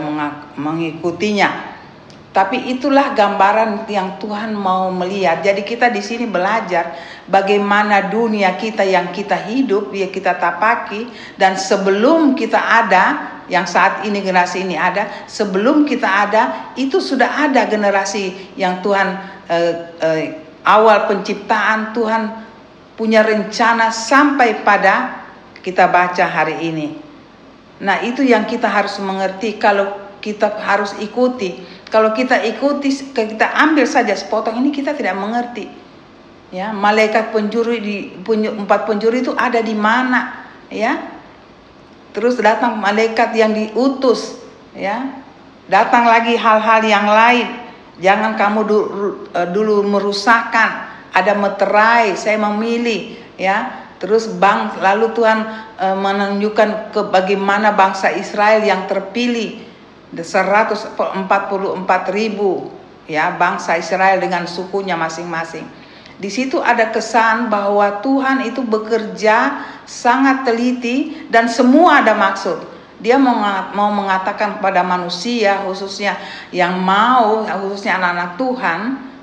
mengikutinya. 0.58 1.71
Tapi 2.32 2.72
itulah 2.72 3.12
gambaran 3.12 3.84
yang 3.92 4.16
Tuhan 4.16 4.56
mau 4.56 4.88
melihat. 4.88 5.44
Jadi 5.44 5.68
kita 5.68 5.92
di 5.92 6.00
sini 6.00 6.24
belajar 6.24 6.96
bagaimana 7.28 8.08
dunia 8.08 8.56
kita 8.56 8.80
yang 8.88 9.12
kita 9.12 9.36
hidup, 9.36 9.92
ya 9.92 10.08
kita 10.08 10.40
tapaki 10.40 11.12
dan 11.36 11.60
sebelum 11.60 12.32
kita 12.32 12.56
ada, 12.56 13.04
yang 13.52 13.68
saat 13.68 14.08
ini 14.08 14.24
generasi 14.24 14.64
ini 14.64 14.80
ada, 14.80 15.28
sebelum 15.28 15.84
kita 15.84 16.08
ada 16.08 16.72
itu 16.72 17.04
sudah 17.04 17.52
ada 17.52 17.68
generasi 17.68 18.56
yang 18.56 18.80
Tuhan 18.80 19.08
eh, 19.52 19.74
eh, 20.00 20.24
awal 20.64 21.12
penciptaan 21.12 21.92
Tuhan 21.92 22.22
punya 22.96 23.20
rencana 23.20 23.92
sampai 23.92 24.64
pada 24.64 25.20
kita 25.60 25.84
baca 25.84 26.24
hari 26.24 26.64
ini. 26.64 26.96
Nah, 27.84 28.00
itu 28.00 28.24
yang 28.24 28.48
kita 28.48 28.72
harus 28.72 28.96
mengerti 29.02 29.60
kalau 29.60 30.00
kita 30.22 30.54
harus 30.62 30.94
ikuti 31.02 31.81
kalau 31.92 32.16
kita 32.16 32.40
ikuti, 32.48 32.88
kita 33.12 33.52
ambil 33.52 33.84
saja 33.84 34.16
sepotong 34.16 34.56
ini 34.64 34.72
kita 34.72 34.96
tidak 34.96 35.12
mengerti. 35.12 35.68
Ya, 36.48 36.72
malaikat 36.72 37.36
penjuru 37.36 37.76
di 37.76 38.16
empat 38.24 38.88
penjuru 38.88 39.12
itu 39.20 39.32
ada 39.36 39.60
di 39.60 39.76
mana? 39.76 40.48
Ya, 40.72 41.20
terus 42.16 42.40
datang 42.40 42.80
malaikat 42.80 43.36
yang 43.36 43.52
diutus. 43.52 44.40
Ya, 44.72 45.20
datang 45.68 46.08
lagi 46.08 46.32
hal-hal 46.32 46.80
yang 46.80 47.04
lain. 47.12 47.48
Jangan 48.00 48.40
kamu 48.40 48.60
dulu, 48.64 48.88
e, 49.28 49.40
dulu 49.52 49.84
merusakkan. 49.84 50.88
Ada 51.12 51.36
meterai, 51.36 52.16
saya 52.16 52.40
memilih. 52.40 53.20
Ya, 53.36 53.84
terus 54.00 54.32
bang 54.32 54.80
lalu 54.80 55.12
Tuhan 55.12 55.44
e, 55.76 55.86
menunjukkan 55.92 56.96
ke 56.96 57.00
bagaimana 57.12 57.76
bangsa 57.76 58.16
Israel 58.16 58.64
yang 58.64 58.88
terpilih 58.88 59.71
144 60.12 60.96
ribu 62.12 62.68
ya 63.08 63.32
bangsa 63.34 63.80
Israel 63.80 64.20
dengan 64.20 64.44
sukunya 64.44 64.94
masing-masing. 64.94 65.64
Di 66.20 66.30
situ 66.30 66.60
ada 66.62 66.92
kesan 66.92 67.50
bahwa 67.50 67.98
Tuhan 68.04 68.46
itu 68.46 68.62
bekerja 68.62 69.64
sangat 69.88 70.46
teliti 70.46 71.26
dan 71.32 71.48
semua 71.50 72.04
ada 72.04 72.14
maksud. 72.14 72.62
Dia 73.02 73.18
mau 73.18 73.90
mengatakan 73.90 74.62
kepada 74.62 74.86
manusia 74.86 75.58
khususnya 75.66 76.14
yang 76.54 76.78
mau 76.78 77.42
khususnya 77.42 77.98
anak-anak 77.98 78.30
Tuhan 78.38 78.80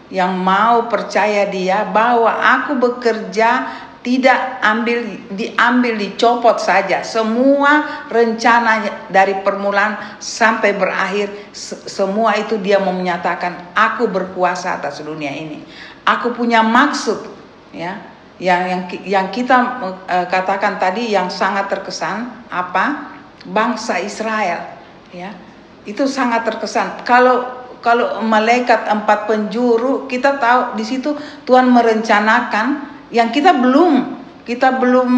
yang 0.10 0.36
mau 0.36 0.90
percaya 0.90 1.48
dia 1.48 1.86
bahwa 1.88 2.34
aku 2.34 2.76
bekerja 2.76 3.70
tidak 4.00 4.64
ambil 4.64 5.04
diambil 5.36 5.94
dicopot 6.00 6.56
saja. 6.56 7.04
Semua 7.04 8.06
rencana 8.08 8.88
dari 9.12 9.44
permulaan 9.44 10.20
sampai 10.24 10.72
berakhir 10.72 11.52
semua 11.88 12.40
itu 12.40 12.56
dia 12.64 12.80
mau 12.80 12.96
menyatakan 12.96 13.76
aku 13.76 14.08
berkuasa 14.08 14.80
atas 14.80 15.04
dunia 15.04 15.36
ini. 15.36 15.60
Aku 16.08 16.32
punya 16.32 16.64
maksud 16.64 17.28
ya. 17.76 18.00
Yang 18.40 18.62
yang 18.64 18.84
yang 19.04 19.28
kita 19.36 19.58
uh, 19.84 20.28
katakan 20.32 20.80
tadi 20.80 21.12
yang 21.12 21.28
sangat 21.28 21.68
terkesan 21.68 22.48
apa? 22.48 23.20
Bangsa 23.44 24.00
Israel 24.00 24.64
ya. 25.12 25.36
Itu 25.84 26.08
sangat 26.08 26.48
terkesan. 26.48 27.04
Kalau 27.04 27.60
kalau 27.84 28.24
malaikat 28.24 28.88
empat 28.88 29.28
penjuru 29.28 30.08
kita 30.08 30.40
tahu 30.40 30.80
di 30.80 30.88
situ 30.88 31.16
Tuhan 31.44 31.68
merencanakan 31.68 32.99
yang 33.10 33.34
kita 33.34 33.58
belum 33.58 34.20
kita 34.46 34.82
belum 34.82 35.10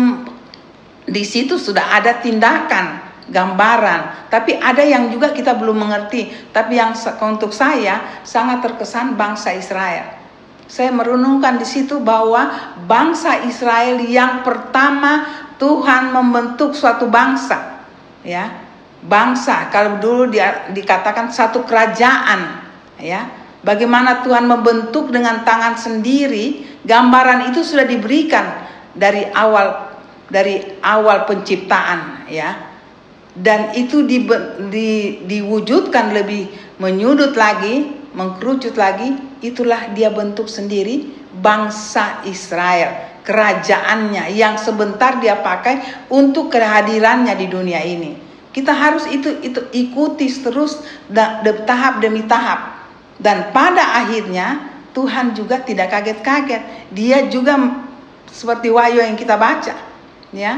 di 1.08 1.24
situ 1.24 1.56
sudah 1.56 1.96
ada 1.96 2.20
tindakan 2.20 3.12
gambaran. 3.32 4.28
Tapi 4.28 4.60
ada 4.60 4.84
yang 4.84 5.08
juga 5.08 5.32
kita 5.32 5.56
belum 5.56 5.88
mengerti. 5.88 6.52
Tapi 6.52 6.76
yang 6.76 6.92
untuk 7.24 7.56
saya 7.56 8.22
sangat 8.28 8.60
terkesan 8.60 9.16
bangsa 9.16 9.56
Israel. 9.56 10.20
Saya 10.68 10.92
merenungkan 10.92 11.60
di 11.60 11.68
situ 11.68 12.00
bahwa 12.00 12.76
bangsa 12.88 13.44
Israel 13.48 14.00
yang 14.04 14.44
pertama 14.44 15.28
Tuhan 15.60 16.12
membentuk 16.12 16.76
suatu 16.76 17.08
bangsa 17.08 17.88
ya. 18.24 18.68
Bangsa 19.02 19.74
kalau 19.74 19.98
dulu 19.98 20.30
dia 20.30 20.70
dikatakan 20.70 21.34
satu 21.34 21.66
kerajaan 21.66 22.62
ya 23.02 23.41
bagaimana 23.62 24.26
Tuhan 24.26 24.46
membentuk 24.46 25.14
dengan 25.14 25.46
tangan 25.46 25.78
sendiri 25.78 26.72
Gambaran 26.82 27.54
itu 27.54 27.62
sudah 27.62 27.86
diberikan 27.86 28.66
dari 28.98 29.30
awal 29.38 29.94
dari 30.34 30.82
awal 30.82 31.30
penciptaan 31.30 32.26
ya. 32.26 32.74
Dan 33.32 33.72
itu 33.78 34.04
di, 34.04 34.28
di, 34.68 34.90
diwujudkan 35.24 36.12
lebih 36.12 36.52
menyudut 36.84 37.32
lagi, 37.40 37.88
mengkerucut 38.12 38.76
lagi, 38.76 39.16
itulah 39.40 39.88
dia 39.96 40.12
bentuk 40.12 40.52
sendiri 40.52 41.08
bangsa 41.40 42.28
Israel 42.28 43.08
kerajaannya 43.22 44.34
yang 44.34 44.58
sebentar 44.58 45.22
dia 45.22 45.40
pakai 45.40 46.10
untuk 46.10 46.52
kehadirannya 46.52 47.32
di 47.38 47.48
dunia 47.48 47.80
ini. 47.86 48.18
Kita 48.52 48.74
harus 48.74 49.08
itu 49.08 49.40
itu 49.46 49.64
ikuti 49.72 50.28
terus 50.28 50.84
da, 51.08 51.40
de, 51.40 51.56
tahap 51.64 52.04
demi 52.04 52.26
tahap. 52.28 52.71
Dan 53.22 53.54
pada 53.54 54.02
akhirnya 54.02 54.66
Tuhan 54.98 55.38
juga 55.38 55.62
tidak 55.62 55.94
kaget-kaget. 55.94 56.90
Dia 56.90 57.30
juga 57.30 57.54
seperti 58.26 58.74
wahyu 58.74 59.06
yang 59.06 59.14
kita 59.14 59.38
baca, 59.38 59.78
ya. 60.34 60.54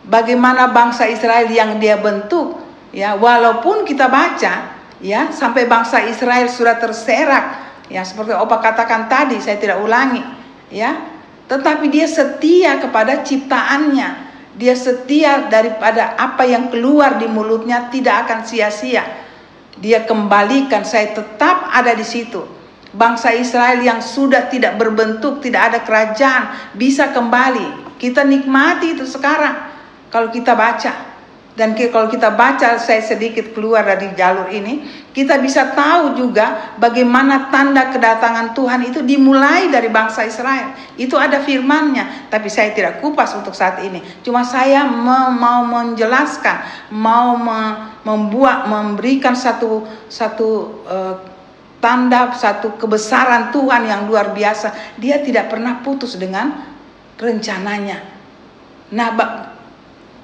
Bagaimana 0.00 0.72
bangsa 0.74 1.06
Israel 1.06 1.46
yang 1.52 1.78
dia 1.78 2.00
bentuk, 2.00 2.58
ya, 2.90 3.14
walaupun 3.14 3.86
kita 3.86 4.10
baca, 4.10 4.74
ya, 4.98 5.30
sampai 5.30 5.70
bangsa 5.70 6.02
Israel 6.10 6.50
sudah 6.50 6.80
terserak, 6.82 7.44
ya, 7.86 8.02
seperti 8.02 8.34
Opa 8.34 8.58
katakan 8.58 9.06
tadi, 9.06 9.38
saya 9.38 9.60
tidak 9.60 9.78
ulangi, 9.78 10.24
ya. 10.72 10.98
Tetapi 11.46 11.86
dia 11.92 12.10
setia 12.10 12.82
kepada 12.82 13.22
ciptaannya. 13.22 14.32
Dia 14.58 14.74
setia 14.74 15.46
daripada 15.46 16.18
apa 16.18 16.42
yang 16.42 16.74
keluar 16.74 17.16
di 17.16 17.30
mulutnya 17.30 17.86
tidak 17.88 18.26
akan 18.26 18.44
sia-sia. 18.44 19.29
Dia 19.78 20.02
kembalikan, 20.08 20.82
saya 20.82 21.14
tetap 21.14 21.70
ada 21.70 21.94
di 21.94 22.02
situ 22.02 22.60
bangsa 22.90 23.30
Israel 23.34 23.78
yang 23.82 24.02
sudah 24.02 24.50
tidak 24.50 24.74
berbentuk, 24.74 25.38
tidak 25.38 25.70
ada 25.70 25.78
kerajaan, 25.86 26.74
bisa 26.74 27.14
kembali. 27.14 27.98
Kita 28.00 28.26
nikmati 28.26 28.98
itu 28.98 29.06
sekarang 29.06 29.70
kalau 30.10 30.32
kita 30.32 30.56
baca. 30.56 31.09
Dan 31.60 31.76
kalau 31.76 32.08
kita 32.08 32.32
baca, 32.32 32.80
saya 32.80 33.04
sedikit 33.04 33.52
keluar 33.52 33.84
dari 33.84 34.16
jalur 34.16 34.48
ini, 34.48 34.80
kita 35.12 35.36
bisa 35.44 35.76
tahu 35.76 36.16
juga 36.16 36.72
bagaimana 36.80 37.52
tanda 37.52 37.92
kedatangan 37.92 38.56
Tuhan 38.56 38.80
itu 38.88 39.04
dimulai 39.04 39.68
dari 39.68 39.92
bangsa 39.92 40.24
Israel. 40.24 40.72
Itu 40.96 41.20
ada 41.20 41.44
firmannya, 41.44 42.32
tapi 42.32 42.48
saya 42.48 42.72
tidak 42.72 43.04
kupas 43.04 43.36
untuk 43.36 43.52
saat 43.52 43.76
ini. 43.84 44.00
Cuma 44.24 44.40
saya 44.40 44.88
mau 44.88 45.60
menjelaskan, 45.68 46.88
mau 46.96 47.36
membuat, 48.08 48.64
memberikan 48.64 49.36
satu 49.36 49.84
satu 50.08 50.80
uh, 50.88 51.14
tanda 51.84 52.32
satu 52.40 52.80
kebesaran 52.80 53.52
Tuhan 53.52 53.84
yang 53.84 54.08
luar 54.08 54.32
biasa. 54.32 54.96
Dia 54.96 55.20
tidak 55.20 55.52
pernah 55.52 55.84
putus 55.84 56.16
dengan 56.16 56.56
rencananya. 57.20 58.00
Nah, 58.96 59.08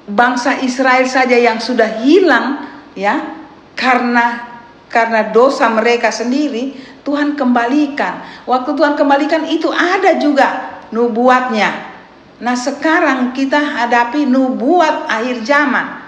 bangsa 0.06 0.62
Israel 0.62 1.06
saja 1.10 1.34
yang 1.34 1.58
sudah 1.58 2.02
hilang 2.02 2.62
ya 2.94 3.36
karena 3.74 4.56
karena 4.86 5.34
dosa 5.34 5.66
mereka 5.68 6.14
sendiri, 6.14 6.78
Tuhan 7.02 7.34
kembalikan. 7.34 8.22
Waktu 8.46 8.70
Tuhan 8.78 8.94
kembalikan 8.94 9.44
itu 9.44 9.68
ada 9.68 10.16
juga 10.16 10.78
nubuatnya. 10.94 11.94
Nah, 12.38 12.56
sekarang 12.56 13.34
kita 13.34 13.58
hadapi 13.58 14.24
nubuat 14.24 15.10
akhir 15.10 15.42
zaman. 15.42 16.06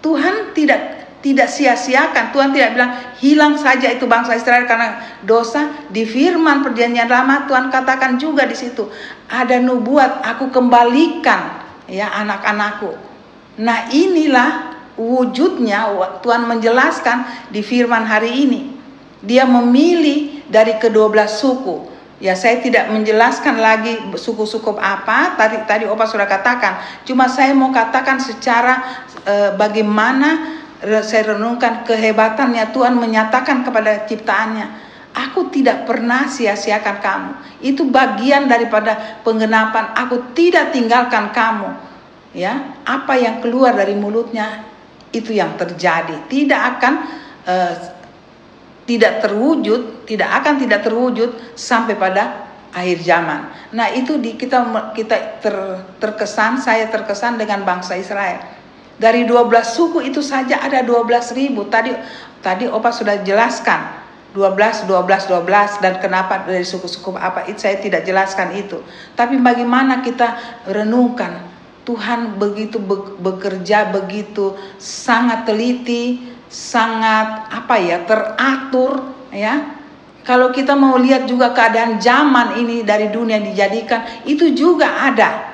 Tuhan 0.00 0.54
tidak 0.56 1.00
tidak 1.20 1.52
sia-siakan. 1.52 2.32
Tuhan 2.32 2.54
tidak 2.56 2.70
bilang 2.72 2.92
hilang 3.20 3.54
saja 3.60 3.92
itu 3.92 4.08
bangsa 4.08 4.38
Israel 4.38 4.64
karena 4.64 5.20
dosa. 5.26 5.68
Di 5.92 6.06
firman 6.08 6.64
perjanjian 6.64 7.10
lama 7.10 7.44
Tuhan 7.44 7.68
katakan 7.68 8.16
juga 8.16 8.48
di 8.48 8.56
situ 8.56 8.88
ada 9.28 9.60
nubuat 9.60 10.24
aku 10.24 10.48
kembalikan 10.48 11.60
ya 11.90 12.08
anak-anakku. 12.14 13.09
Nah 13.60 13.92
inilah 13.92 14.80
wujudnya 14.96 15.92
Tuhan 16.24 16.48
menjelaskan 16.48 17.48
di 17.52 17.60
firman 17.60 18.08
hari 18.08 18.48
ini. 18.48 18.60
Dia 19.20 19.44
memilih 19.44 20.48
dari 20.48 20.80
kedua 20.80 21.12
belas 21.12 21.38
suku. 21.38 21.92
Ya 22.20 22.36
saya 22.36 22.60
tidak 22.60 22.92
menjelaskan 22.92 23.56
lagi 23.56 23.96
suku-suku 24.12 24.76
apa 24.76 25.36
tadi 25.40 25.64
tadi 25.64 25.84
Opa 25.88 26.08
sudah 26.08 26.28
katakan. 26.28 27.04
Cuma 27.04 27.28
saya 27.28 27.56
mau 27.56 27.72
katakan 27.72 28.20
secara 28.20 29.04
e, 29.24 29.56
bagaimana 29.56 30.60
saya 31.04 31.36
renungkan 31.36 31.84
kehebatannya 31.84 32.72
Tuhan 32.72 32.96
menyatakan 32.96 33.64
kepada 33.64 34.04
ciptaannya 34.04 34.90
Aku 35.10 35.50
tidak 35.50 35.90
pernah 35.90 36.30
sia-siakan 36.30 37.02
kamu. 37.02 37.30
Itu 37.66 37.90
bagian 37.90 38.46
daripada 38.46 39.20
penggenapan. 39.26 39.90
Aku 40.06 40.30
tidak 40.38 40.70
tinggalkan 40.70 41.34
kamu. 41.34 41.89
Ya, 42.30 42.78
apa 42.86 43.18
yang 43.18 43.42
keluar 43.42 43.74
dari 43.74 43.98
mulutnya 43.98 44.62
itu 45.10 45.34
yang 45.34 45.58
terjadi. 45.58 46.30
Tidak 46.30 46.60
akan 46.76 46.94
uh, 47.42 47.74
tidak 48.86 49.22
terwujud, 49.26 50.06
tidak 50.06 50.30
akan 50.42 50.54
tidak 50.62 50.80
terwujud 50.86 51.30
sampai 51.58 51.98
pada 51.98 52.46
akhir 52.70 53.02
zaman. 53.02 53.50
Nah, 53.74 53.90
itu 53.90 54.22
di 54.22 54.38
kita 54.38 54.62
kita 54.94 55.42
ter, 55.42 55.56
terkesan, 55.98 56.62
saya 56.62 56.86
terkesan 56.86 57.34
dengan 57.34 57.66
bangsa 57.66 57.98
Israel 57.98 58.60
dari 59.00 59.24
12 59.24 59.48
suku 59.64 60.04
itu 60.04 60.20
saja 60.20 60.60
ada 60.60 60.84
12 60.84 61.32
ribu. 61.32 61.64
Tadi 61.72 61.96
tadi 62.44 62.68
Opa 62.68 62.92
sudah 62.92 63.24
jelaskan 63.24 63.96
12, 64.36 64.86
12, 64.86 65.32
12 65.32 65.82
dan 65.82 65.98
kenapa 65.98 66.44
dari 66.44 66.62
suku-suku 66.62 67.16
apa 67.16 67.48
itu 67.48 67.64
saya 67.64 67.80
tidak 67.80 68.04
jelaskan 68.04 68.52
itu. 68.52 68.84
Tapi 69.16 69.40
bagaimana 69.40 70.04
kita 70.04 70.60
renungkan 70.68 71.48
Tuhan 71.84 72.36
begitu 72.36 72.76
bekerja 73.18 73.88
begitu 73.88 74.52
sangat 74.76 75.48
teliti, 75.48 76.20
sangat 76.46 77.48
apa 77.48 77.74
ya 77.80 78.04
teratur 78.04 79.00
ya. 79.32 79.78
Kalau 80.20 80.52
kita 80.52 80.76
mau 80.76 81.00
lihat 81.00 81.24
juga 81.24 81.56
keadaan 81.56 81.96
zaman 81.96 82.60
ini 82.60 82.84
dari 82.84 83.08
dunia 83.08 83.40
dijadikan 83.40 84.04
itu 84.28 84.52
juga 84.52 85.08
ada 85.08 85.48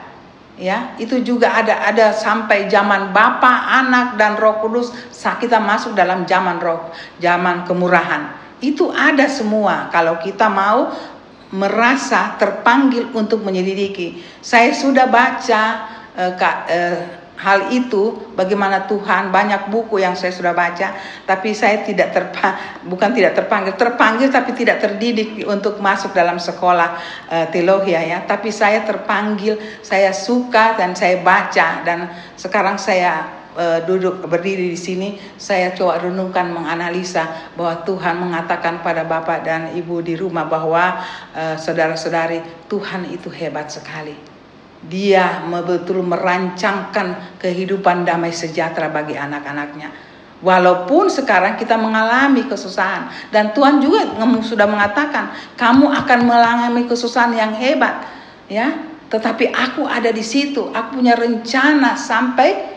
ya. 0.59 0.99
Itu 0.99 1.23
juga 1.23 1.55
ada 1.55 1.87
ada 1.87 2.11
sampai 2.11 2.67
zaman 2.67 3.15
Bapa, 3.15 3.71
Anak 3.79 4.19
dan 4.19 4.35
Roh 4.35 4.59
Kudus 4.59 4.91
saat 5.15 5.39
kita 5.39 5.63
masuk 5.63 5.95
dalam 5.95 6.27
zaman 6.27 6.59
roh 6.59 6.91
zaman 7.23 7.63
kemurahan. 7.63 8.35
Itu 8.59 8.91
ada 8.91 9.31
semua 9.31 9.93
kalau 9.95 10.19
kita 10.19 10.51
mau 10.51 10.91
merasa 11.55 12.35
terpanggil 12.37 13.15
untuk 13.15 13.47
menyelidiki. 13.47 14.19
Saya 14.43 14.75
sudah 14.75 15.07
baca 15.07 15.96
uh, 16.17 16.97
hal 17.37 17.69
itu 17.69 18.33
bagaimana 18.33 18.89
Tuhan 18.89 19.29
banyak 19.29 19.69
buku 19.69 20.01
yang 20.01 20.17
saya 20.17 20.33
sudah 20.33 20.57
baca 20.57 20.97
tapi 21.29 21.53
saya 21.53 21.85
tidak 21.85 22.17
terpa 22.17 22.81
bukan 22.89 23.13
tidak 23.13 23.37
terpanggil 23.37 23.77
terpanggil 23.77 24.33
tapi 24.33 24.57
tidak 24.57 24.81
terdidik 24.81 25.45
untuk 25.45 25.77
masuk 25.77 26.17
dalam 26.17 26.41
sekolah 26.41 26.97
uh, 27.29 27.47
teologi 27.53 27.93
ya 27.93 28.25
tapi 28.25 28.49
saya 28.49 28.81
terpanggil 28.89 29.61
saya 29.85 30.17
suka 30.17 30.81
dan 30.81 30.97
saya 30.97 31.21
baca 31.21 31.85
dan 31.85 32.09
sekarang 32.41 32.81
saya 32.81 33.45
duduk 33.89 34.29
berdiri 34.29 34.69
di 34.69 34.77
sini 34.77 35.17
saya 35.41 35.73
coba 35.73 36.05
renungkan 36.05 36.53
menganalisa 36.53 37.57
bahwa 37.57 37.89
Tuhan 37.89 38.21
mengatakan 38.21 38.85
pada 38.85 39.09
Bapak 39.09 39.49
dan 39.49 39.73
Ibu 39.73 40.05
di 40.05 40.13
rumah 40.13 40.45
bahwa 40.45 41.01
saudara-saudari 41.57 42.69
Tuhan 42.69 43.09
itu 43.09 43.33
hebat 43.33 43.73
sekali 43.73 44.36
dia 44.87 45.43
betul 45.47 46.07
merancangkan 46.07 47.39
kehidupan 47.43 48.07
damai 48.07 48.31
sejahtera 48.31 48.87
bagi 48.91 49.19
anak-anaknya. 49.19 49.91
Walaupun 50.37 51.09
sekarang 51.09 51.57
kita 51.57 51.81
mengalami 51.81 52.45
kesusahan 52.45 53.09
dan 53.33 53.57
Tuhan 53.57 53.81
juga 53.81 54.05
sudah 54.45 54.69
mengatakan 54.69 55.33
kamu 55.57 55.89
akan 56.05 56.19
mengalami 56.29 56.85
kesusahan 56.85 57.33
yang 57.33 57.53
hebat, 57.57 58.05
ya. 58.47 58.95
Tetapi 59.07 59.55
aku 59.55 59.87
ada 59.87 60.11
di 60.11 60.21
situ, 60.21 60.67
aku 60.75 61.01
punya 61.01 61.15
rencana 61.15 61.95
sampai 61.97 62.75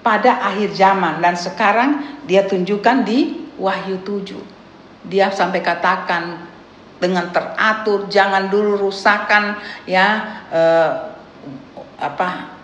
pada 0.00 0.40
akhir 0.50 0.72
zaman 0.72 1.20
dan 1.20 1.36
sekarang 1.36 2.20
dia 2.24 2.42
tunjukkan 2.48 3.04
di 3.04 3.48
Wahyu 3.60 4.02
7. 4.02 5.06
Dia 5.06 5.30
sampai 5.30 5.62
katakan 5.62 6.42
dengan 6.96 7.28
teratur, 7.30 8.08
jangan 8.08 8.48
dulu 8.48 8.88
rusakan 8.88 9.60
ya 9.84 10.06
eh, 10.48 11.15
apa 11.96 12.56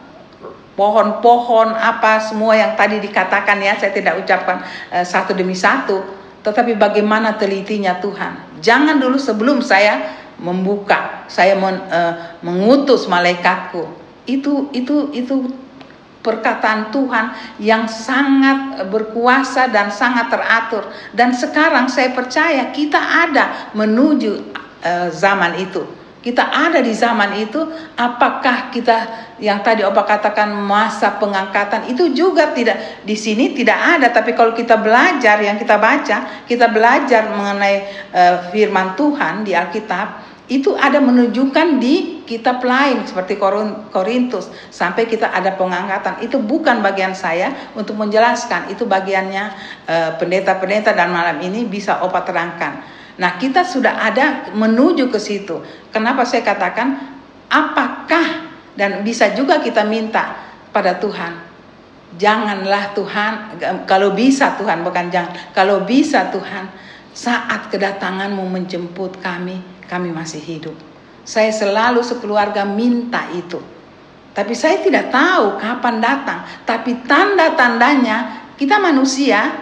pohon-pohon 0.72 1.76
apa 1.76 2.20
semua 2.24 2.56
yang 2.56 2.72
tadi 2.72 2.96
dikatakan 3.00 3.60
ya 3.60 3.76
saya 3.76 3.92
tidak 3.92 4.20
ucapkan 4.24 4.64
uh, 4.92 5.04
satu 5.04 5.36
demi 5.36 5.56
satu. 5.56 6.00
Tetapi 6.42 6.74
bagaimana 6.74 7.38
telitinya 7.38 8.02
Tuhan? 8.02 8.58
Jangan 8.58 8.98
dulu 8.98 9.14
sebelum 9.14 9.62
saya 9.62 10.18
membuka 10.42 11.22
saya 11.30 11.54
men, 11.54 11.78
uh, 11.86 12.34
mengutus 12.42 13.06
malaikatku. 13.06 13.86
Itu 14.26 14.72
itu 14.74 15.14
itu 15.14 15.54
perkataan 16.22 16.90
Tuhan 16.90 17.58
yang 17.62 17.86
sangat 17.86 18.90
berkuasa 18.90 19.70
dan 19.70 19.94
sangat 19.94 20.34
teratur. 20.34 20.90
Dan 21.14 21.30
sekarang 21.30 21.86
saya 21.86 22.10
percaya 22.10 22.74
kita 22.74 22.98
ada 22.98 23.70
menuju 23.78 24.50
uh, 24.82 25.08
zaman 25.14 25.62
itu 25.62 26.01
kita 26.22 26.54
ada 26.54 26.78
di 26.78 26.94
zaman 26.94 27.34
itu, 27.34 27.58
apakah 27.98 28.70
kita 28.70 28.96
yang 29.42 29.58
tadi 29.66 29.82
Opa 29.82 30.06
katakan 30.06 30.54
masa 30.54 31.18
pengangkatan 31.18 31.90
itu 31.90 32.14
juga 32.14 32.54
tidak 32.54 33.02
di 33.02 33.18
sini 33.18 33.50
tidak 33.58 33.98
ada, 33.98 34.14
tapi 34.14 34.30
kalau 34.38 34.54
kita 34.54 34.78
belajar 34.78 35.42
yang 35.42 35.58
kita 35.58 35.76
baca, 35.82 36.46
kita 36.46 36.70
belajar 36.70 37.26
mengenai 37.34 37.76
uh, 38.14 38.36
firman 38.54 38.94
Tuhan 38.94 39.42
di 39.42 39.50
Alkitab, 39.52 40.32
itu 40.46 40.78
ada 40.78 41.02
menunjukkan 41.02 41.82
di 41.82 42.22
kitab 42.28 42.60
lain 42.62 43.08
seperti 43.08 43.40
Korintus 43.90 44.52
sampai 44.68 45.08
kita 45.08 45.32
ada 45.32 45.56
pengangkatan. 45.56 46.20
Itu 46.20 46.42
bukan 46.42 46.84
bagian 46.84 47.16
saya 47.16 47.72
untuk 47.72 47.96
menjelaskan 47.96 48.68
itu 48.68 48.84
bagiannya 48.84 49.44
eh, 49.88 50.10
pendeta-pendeta 50.20 50.92
dan 50.92 51.08
malam 51.08 51.40
ini 51.40 51.64
bisa 51.64 52.04
opat 52.04 52.28
terangkan 52.28 52.84
nah 53.22 53.38
kita 53.38 53.62
sudah 53.62 54.02
ada 54.02 54.50
menuju 54.50 55.06
ke 55.06 55.22
situ. 55.22 55.62
Kenapa 55.94 56.26
saya 56.26 56.42
katakan 56.42 56.98
apakah 57.46 58.50
dan 58.74 59.06
bisa 59.06 59.30
juga 59.38 59.62
kita 59.62 59.86
minta 59.86 60.34
pada 60.74 60.98
Tuhan 60.98 61.52
janganlah 62.16 62.92
Tuhan 62.92 63.32
kalau 63.88 64.12
bisa 64.12 64.56
Tuhan 64.56 64.84
bukan 64.84 65.08
jangan 65.08 65.32
kalau 65.56 65.84
bisa 65.84 66.28
Tuhan 66.32 66.68
saat 67.12 67.68
kedatanganmu 67.68 68.42
menjemput 68.48 69.20
kami 69.20 69.60
kami 69.88 70.08
masih 70.08 70.40
hidup. 70.40 70.76
Saya 71.22 71.52
selalu 71.54 72.02
sekeluarga 72.02 72.66
minta 72.66 73.28
itu. 73.30 73.60
Tapi 74.32 74.56
saya 74.56 74.80
tidak 74.80 75.12
tahu 75.12 75.60
kapan 75.60 76.00
datang. 76.00 76.40
Tapi 76.64 77.04
tanda-tandanya 77.04 78.48
kita 78.56 78.80
manusia 78.80 79.52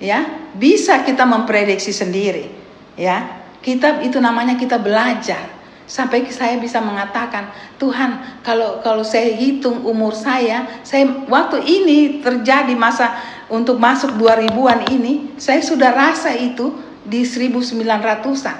ya 0.00 0.48
bisa 0.56 1.04
kita 1.04 1.28
memprediksi 1.28 1.92
sendiri 1.92 2.63
ya 2.94 3.44
kita 3.64 4.04
itu 4.04 4.20
namanya 4.20 4.54
kita 4.60 4.76
belajar. 4.76 5.56
Sampai 5.84 6.24
saya 6.32 6.56
bisa 6.56 6.80
mengatakan 6.80 7.52
Tuhan 7.76 8.40
kalau 8.40 8.80
kalau 8.80 9.04
saya 9.04 9.36
hitung 9.36 9.84
umur 9.84 10.16
saya 10.16 10.80
saya 10.80 11.04
waktu 11.28 11.60
ini 11.60 12.24
terjadi 12.24 12.72
masa 12.72 13.20
untuk 13.52 13.76
masuk 13.76 14.16
2000-an 14.16 14.88
ini 14.88 15.36
saya 15.36 15.60
sudah 15.60 15.92
rasa 15.92 16.32
itu 16.32 16.72
di 17.04 17.20
1900-an 17.20 18.56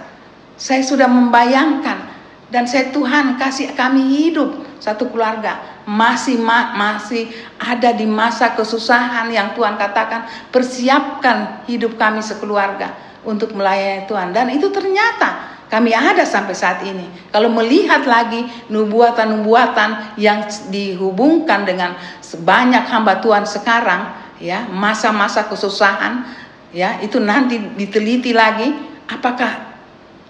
saya 0.60 0.84
sudah 0.84 1.08
membayangkan 1.08 2.12
dan 2.52 2.68
saya 2.68 2.92
Tuhan 2.92 3.40
kasih 3.40 3.72
kami 3.72 4.04
hidup. 4.20 4.60
Satu 4.76 5.08
keluarga 5.08 5.80
masih 5.88 6.36
ma 6.36 6.76
masih 6.76 7.32
ada 7.56 7.88
di 7.96 8.04
masa 8.04 8.52
kesusahan 8.52 9.32
yang 9.32 9.56
Tuhan 9.56 9.80
katakan 9.80 10.28
persiapkan 10.52 11.64
hidup 11.64 11.96
kami 11.96 12.20
sekeluarga 12.20 12.92
untuk 13.24 13.56
melayani 13.56 14.06
Tuhan 14.06 14.30
dan 14.30 14.52
itu 14.52 14.68
ternyata 14.70 15.54
kami 15.74 15.90
ada 15.90 16.22
sampai 16.22 16.54
saat 16.54 16.86
ini. 16.86 17.08
Kalau 17.34 17.50
melihat 17.50 18.06
lagi 18.06 18.46
nubuatan-nubuatan 18.70 20.14
yang 20.20 20.46
dihubungkan 20.70 21.66
dengan 21.66 21.98
sebanyak 22.22 22.86
hamba 22.86 23.18
Tuhan 23.18 23.42
sekarang, 23.42 24.12
ya 24.38 24.70
masa-masa 24.70 25.48
kesusahan, 25.50 26.30
ya 26.70 27.02
itu 27.02 27.18
nanti 27.18 27.58
diteliti 27.58 28.30
lagi, 28.30 28.70
apakah 29.10 29.74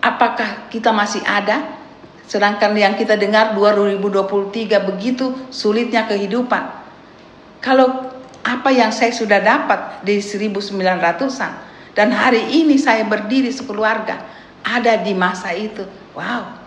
apakah 0.00 0.72
kita 0.72 0.94
masih 0.96 1.20
ada? 1.28 1.76
Sedangkan 2.24 2.72
yang 2.72 2.96
kita 2.96 3.20
dengar 3.20 3.52
2023 3.52 4.80
begitu 4.80 5.34
sulitnya 5.52 6.08
kehidupan. 6.08 6.62
Kalau 7.60 8.16
apa 8.44 8.70
yang 8.72 8.92
saya 8.96 9.12
sudah 9.12 9.44
dapat 9.44 10.04
di 10.04 10.24
1900-an 10.24 11.73
dan 11.94 12.10
hari 12.10 12.42
ini 12.58 12.74
saya 12.74 13.06
berdiri 13.06 13.54
sekeluarga, 13.54 14.26
ada 14.66 14.98
di 14.98 15.14
masa 15.14 15.54
itu. 15.54 15.86
Wow. 16.18 16.62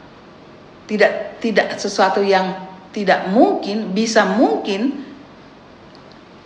Tidak 0.88 1.44
tidak 1.44 1.76
sesuatu 1.76 2.24
yang 2.24 2.56
tidak 2.96 3.28
mungkin, 3.28 3.92
bisa 3.92 4.24
mungkin 4.24 5.04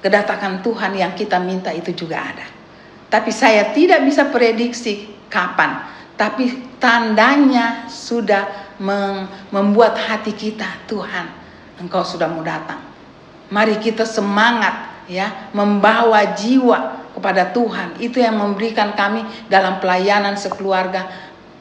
kedatangan 0.01 0.65
Tuhan 0.65 0.97
yang 0.97 1.13
kita 1.13 1.37
minta 1.37 1.69
itu 1.69 1.93
juga 1.93 2.25
ada. 2.25 2.45
Tapi 3.05 3.29
saya 3.29 3.69
tidak 3.69 4.01
bisa 4.01 4.25
prediksi 4.33 5.13
kapan, 5.29 5.85
tapi 6.17 6.73
tandanya 6.81 7.85
sudah 7.85 8.73
membuat 9.53 9.93
hati 9.93 10.33
kita, 10.33 10.89
Tuhan, 10.89 11.29
Engkau 11.77 12.01
sudah 12.01 12.25
mau 12.25 12.41
datang. 12.41 12.81
Mari 13.53 13.77
kita 13.77 14.09
semangat 14.09 15.05
ya, 15.05 15.53
membawa 15.53 16.33
jiwa 16.33 17.00
kepada 17.21 17.53
Tuhan. 17.53 18.01
Itu 18.01 18.17
yang 18.17 18.41
memberikan 18.41 18.97
kami 18.97 19.21
dalam 19.45 19.77
pelayanan 19.77 20.34
sekeluarga 20.34 21.05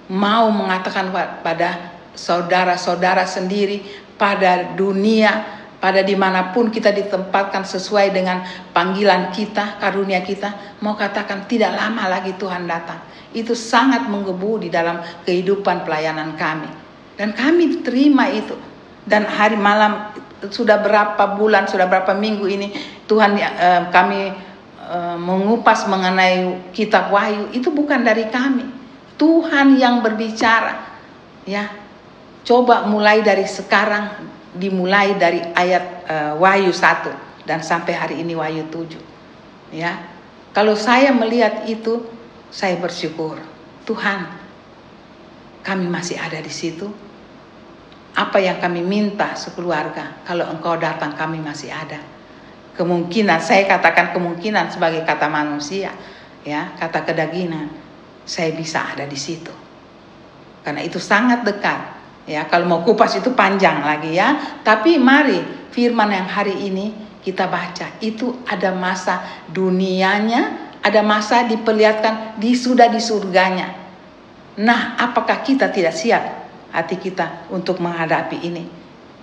mau 0.09 0.49
mengatakan 0.49 1.13
pada 1.45 1.93
saudara-saudara 2.17 3.29
sendiri, 3.29 3.85
pada 4.17 4.73
dunia, 4.73 5.61
pada 5.79 6.01
di 6.01 6.17
mana 6.17 6.51
pun 6.51 6.73
kita 6.73 6.91
ditempatkan 6.91 7.63
sesuai 7.63 8.11
dengan 8.11 8.43
panggilan 8.73 9.31
kita, 9.31 9.79
karunia 9.79 10.25
kita, 10.25 10.81
mau 10.83 10.99
katakan 10.99 11.47
tidak 11.47 11.77
lama 11.77 12.09
lagi 12.09 12.35
Tuhan 12.41 12.67
datang. 12.67 12.99
Itu 13.31 13.55
sangat 13.55 14.11
menggebu 14.11 14.67
di 14.67 14.69
dalam 14.73 15.05
kehidupan 15.23 15.87
pelayanan 15.87 16.35
kami. 16.35 16.69
Dan 17.15 17.37
kami 17.37 17.85
terima 17.85 18.27
itu. 18.33 18.57
Dan 19.07 19.25
hari 19.25 19.57
malam 19.57 20.13
sudah 20.49 20.81
berapa 20.81 21.37
bulan, 21.39 21.69
sudah 21.69 21.87
berapa 21.89 22.17
minggu 22.17 22.45
ini 22.49 22.69
Tuhan 23.07 23.37
eh, 23.39 23.83
kami 23.89 24.50
eh, 24.91 25.17
mengupas 25.17 25.87
mengenai 25.87 26.71
kitab 26.75 27.15
Wahyu 27.15 27.55
itu 27.55 27.71
bukan 27.71 28.03
dari 28.03 28.27
kami 28.27 28.81
Tuhan 29.21 29.77
yang 29.77 30.01
berbicara. 30.01 30.81
Ya. 31.45 31.69
Coba 32.41 32.89
mulai 32.89 33.21
dari 33.21 33.45
sekarang 33.45 34.33
dimulai 34.57 35.13
dari 35.21 35.45
ayat 35.53 35.85
uh, 36.09 36.33
Wahyu 36.41 36.73
1 36.73 37.45
dan 37.45 37.61
sampai 37.61 37.93
hari 37.93 38.25
ini 38.25 38.33
Wahyu 38.33 38.65
7. 38.73 38.97
Ya. 39.77 40.01
Kalau 40.57 40.73
saya 40.73 41.13
melihat 41.13 41.69
itu 41.69 42.01
saya 42.49 42.81
bersyukur. 42.81 43.37
Tuhan 43.85 44.25
kami 45.61 45.85
masih 45.87 46.17
ada 46.17 46.41
di 46.41 46.51
situ. 46.51 46.89
Apa 48.17 48.43
yang 48.43 48.59
kami 48.59 48.83
minta 48.83 49.39
sekeluarga, 49.39 50.19
kalau 50.27 50.49
engkau 50.51 50.75
datang 50.81 51.15
kami 51.15 51.39
masih 51.39 51.71
ada. 51.71 52.03
Kemungkinan, 52.81 53.45
saya 53.45 53.69
katakan 53.69 54.17
kemungkinan 54.17 54.73
sebagai 54.73 55.05
kata 55.05 55.29
manusia, 55.29 55.93
ya, 56.49 56.73
kata 56.81 57.05
kedagingan 57.05 57.69
saya 58.25 58.57
bisa 58.57 58.81
ada 58.97 59.05
di 59.05 59.21
situ. 59.21 59.53
Karena 60.65 60.81
itu 60.81 60.97
sangat 60.97 61.45
dekat. 61.45 62.01
Ya, 62.25 62.49
kalau 62.49 62.65
mau 62.65 62.81
kupas 62.81 63.21
itu 63.21 63.37
panjang 63.37 63.85
lagi 63.85 64.17
ya. 64.17 64.61
Tapi 64.65 64.97
mari 64.97 65.69
firman 65.75 66.09
yang 66.09 66.25
hari 66.25 66.57
ini 66.57 66.95
kita 67.21 67.51
baca 67.51 68.01
itu 68.01 68.41
ada 68.49 68.73
masa 68.73 69.45
dunianya, 69.51 70.73
ada 70.81 71.05
masa 71.05 71.45
diperlihatkan 71.45 72.41
di 72.41 72.57
sudah 72.57 72.89
di 72.89 73.01
surganya. 73.03 73.77
Nah, 74.57 74.97
apakah 74.97 75.45
kita 75.45 75.69
tidak 75.69 75.93
siap 75.93 76.23
hati 76.73 76.97
kita 76.97 77.51
untuk 77.53 77.77
menghadapi 77.77 78.41
ini? 78.41 78.65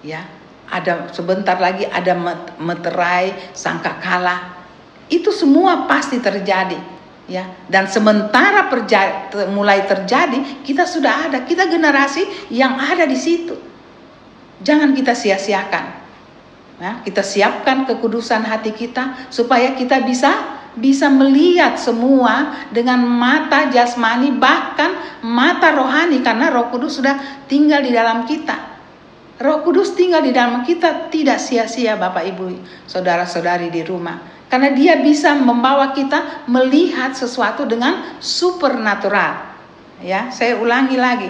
Ya, 0.06 0.26
ada 0.68 1.08
sebentar 1.16 1.56
lagi 1.58 1.88
ada 1.88 2.14
meterai 2.60 3.56
sangkakala. 3.56 4.60
Itu 5.08 5.32
semua 5.32 5.88
pasti 5.88 6.20
terjadi 6.20 6.78
ya. 7.32 7.48
Dan 7.72 7.88
sementara 7.88 8.68
perja 8.68 9.32
mulai 9.52 9.88
terjadi 9.88 10.64
kita 10.68 10.84
sudah 10.84 11.32
ada. 11.32 11.48
Kita 11.48 11.72
generasi 11.72 12.52
yang 12.52 12.76
ada 12.76 13.08
di 13.08 13.16
situ. 13.16 13.56
Jangan 14.60 14.92
kita 14.92 15.14
sia-siakan 15.14 15.86
ya, 16.82 17.02
kita 17.02 17.22
siapkan 17.26 17.86
kekudusan 17.86 18.46
hati 18.46 18.74
kita 18.74 19.30
supaya 19.34 19.74
kita 19.78 20.02
bisa 20.06 20.58
bisa 20.78 21.10
melihat 21.10 21.74
semua 21.74 22.54
dengan 22.70 23.02
mata 23.02 23.66
jasmani 23.74 24.30
bahkan 24.38 24.94
mata 25.26 25.74
rohani 25.74 26.22
karena 26.22 26.54
Roh 26.54 26.70
Kudus 26.70 27.02
sudah 27.02 27.18
tinggal 27.50 27.82
di 27.82 27.90
dalam 27.90 28.30
kita 28.30 28.77
Roh 29.38 29.62
Kudus 29.62 29.94
tinggal 29.94 30.26
di 30.26 30.34
dalam 30.34 30.66
kita 30.66 31.14
tidak 31.14 31.38
sia-sia 31.38 31.94
Bapak 31.94 32.26
Ibu 32.26 32.58
saudara-saudari 32.90 33.70
di 33.70 33.86
rumah 33.86 34.38
karena 34.48 34.72
dia 34.72 34.98
bisa 34.98 35.36
membawa 35.36 35.92
kita 35.92 36.48
melihat 36.48 37.12
sesuatu 37.12 37.68
dengan 37.68 38.18
supernatural. 38.24 39.60
Ya, 40.00 40.32
saya 40.32 40.56
ulangi 40.58 40.96
lagi. 40.96 41.30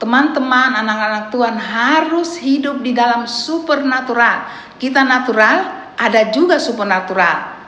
Teman-teman, 0.00 0.80
anak-anak 0.80 1.34
Tuhan 1.34 1.56
harus 1.60 2.38
hidup 2.40 2.80
di 2.80 2.96
dalam 2.96 3.28
supernatural. 3.28 4.48
Kita 4.80 5.04
natural, 5.04 5.92
ada 5.98 6.32
juga 6.32 6.56
supernatural. 6.56 7.60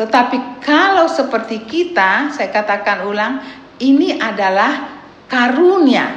Tetapi 0.00 0.64
kalau 0.64 1.04
seperti 1.10 1.68
kita, 1.68 2.32
saya 2.32 2.48
katakan 2.48 3.04
ulang, 3.04 3.44
ini 3.76 4.16
adalah 4.16 4.96
karunia. 5.28 6.08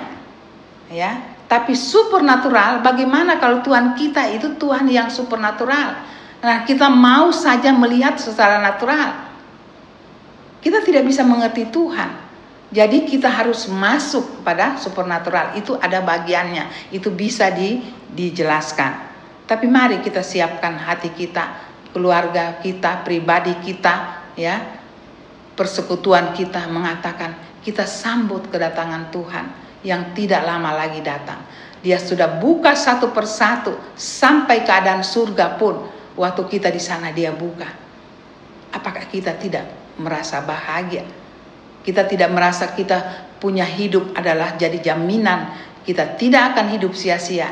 Ya, 0.88 1.32
tapi 1.54 1.78
supernatural, 1.78 2.82
bagaimana 2.82 3.38
kalau 3.38 3.62
Tuhan 3.62 3.93
kita 3.93 4.26
itu 4.34 4.58
Tuhan 4.58 4.89
yang 4.89 5.14
supernatural? 5.14 6.01
Nah, 6.41 6.66
kita 6.66 6.89
mau 6.89 7.30
saja 7.30 7.70
melihat 7.70 8.18
secara 8.18 8.58
natural. 8.58 9.30
Kita 10.66 10.82
tidak 10.82 11.06
bisa 11.06 11.22
mengerti 11.22 11.70
Tuhan. 11.70 12.10
Jadi 12.74 13.06
kita 13.06 13.30
harus 13.30 13.70
masuk 13.70 14.41
pada 14.41 14.82
supernatural. 14.82 15.54
Itu 15.54 15.78
ada 15.78 16.01
bagiannya. 16.01 16.89
Itu 16.89 17.14
bisa 17.14 17.54
di, 17.54 17.86
dijelaskan. 18.10 19.14
Tapi 19.45 19.70
mari 19.70 20.01
kita 20.01 20.26
siapkan 20.26 20.74
hati 20.74 21.14
kita, 21.14 21.54
keluarga 21.93 22.58
kita, 22.66 23.06
pribadi 23.06 23.54
kita, 23.62 24.26
ya. 24.34 24.58
Persekutuan 25.54 26.34
kita 26.34 26.66
mengatakan 26.66 27.62
kita 27.62 27.86
sambut 27.86 28.49
kedatangan 28.49 29.14
Tuhan. 29.14 29.62
Yang 29.84 30.15
tidak 30.15 30.41
lama 30.47 30.73
lagi 30.73 31.03
datang. 31.03 31.43
Dia 31.84 31.99
sudah 31.99 32.39
buka 32.39 32.73
satu 32.73 33.11
persatu 33.11 33.75
sampai 33.99 34.63
keadaan 34.63 35.03
surga 35.03 35.59
pun 35.59 35.84
waktu 36.15 36.41
kita 36.47 36.71
di 36.71 36.79
sana 36.79 37.11
dia 37.11 37.36
buka. 37.36 37.67
Apakah 38.71 39.05
kita 39.11 39.36
tidak 39.36 39.67
merasa 39.99 40.39
bahagia? 40.41 41.03
Kita 41.84 42.07
tidak 42.07 42.31
merasa 42.31 42.71
kita 42.71 43.27
punya 43.43 43.67
hidup 43.67 44.15
adalah 44.15 44.55
jadi 44.55 44.79
jaminan 44.79 45.51
kita 45.84 46.15
tidak 46.15 46.55
akan 46.55 46.71
hidup 46.73 46.95
sia-sia. 46.95 47.51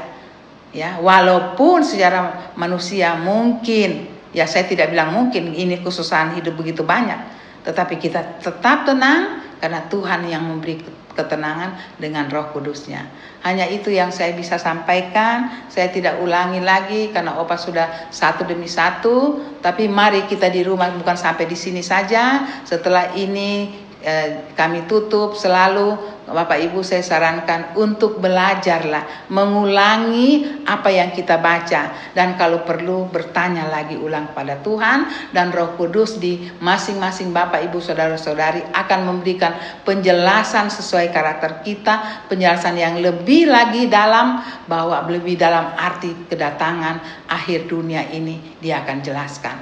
Ya, 0.72 0.96
walaupun 1.04 1.84
secara 1.84 2.56
manusia 2.56 3.20
mungkin 3.20 4.08
ya 4.32 4.48
saya 4.48 4.64
tidak 4.64 4.96
bilang 4.96 5.12
mungkin 5.12 5.52
ini 5.52 5.84
kesusahan 5.84 6.40
hidup 6.40 6.56
begitu 6.56 6.88
banyak, 6.88 7.20
tetapi 7.68 8.00
kita 8.00 8.40
tetap 8.40 8.88
tenang 8.88 9.44
karena 9.60 9.84
Tuhan 9.92 10.32
yang 10.32 10.48
memberi 10.48 10.80
ketenangan 11.14 11.98
dengan 11.98 12.28
Roh 12.32 12.52
Kudusnya. 12.56 13.08
Hanya 13.42 13.66
itu 13.66 13.90
yang 13.90 14.14
saya 14.14 14.38
bisa 14.38 14.62
sampaikan. 14.62 15.66
Saya 15.68 15.90
tidak 15.90 16.22
ulangi 16.22 16.62
lagi 16.62 17.10
karena 17.10 17.42
Opa 17.42 17.58
sudah 17.58 18.12
satu 18.14 18.46
demi 18.46 18.70
satu. 18.70 19.42
Tapi 19.62 19.90
mari 19.90 20.30
kita 20.30 20.48
di 20.54 20.62
rumah 20.62 20.94
bukan 20.94 21.18
sampai 21.18 21.50
di 21.50 21.58
sini 21.58 21.82
saja. 21.82 22.46
Setelah 22.64 23.18
ini 23.18 23.81
eh, 24.02 24.54
kami 24.58 24.86
tutup 24.90 25.38
selalu 25.38 25.98
Bapak 26.32 26.64
Ibu 26.64 26.80
saya 26.80 27.04
sarankan 27.04 27.76
untuk 27.76 28.24
belajarlah 28.24 29.28
mengulangi 29.34 30.64
apa 30.64 30.88
yang 30.88 31.12
kita 31.12 31.42
baca 31.42 32.14
dan 32.16 32.40
kalau 32.40 32.64
perlu 32.64 33.12
bertanya 33.12 33.68
lagi 33.68 34.00
ulang 34.00 34.32
pada 34.32 34.62
Tuhan 34.64 35.12
dan 35.36 35.52
Roh 35.52 35.76
Kudus 35.76 36.22
di 36.22 36.40
masing-masing 36.64 37.36
Bapak 37.36 37.68
Ibu 37.68 37.84
saudara-saudari 37.84 38.64
akan 38.72 39.00
memberikan 39.12 39.84
penjelasan 39.84 40.72
sesuai 40.72 41.12
karakter 41.12 41.66
kita, 41.66 42.26
penjelasan 42.32 42.80
yang 42.80 42.96
lebih 43.04 43.52
lagi 43.52 43.92
dalam 43.92 44.40
bahwa 44.72 45.04
lebih 45.12 45.36
dalam 45.36 45.76
arti 45.76 46.16
kedatangan 46.32 47.28
akhir 47.28 47.68
dunia 47.68 48.08
ini 48.08 48.62
dia 48.64 48.80
akan 48.86 48.98
jelaskan. 49.04 49.58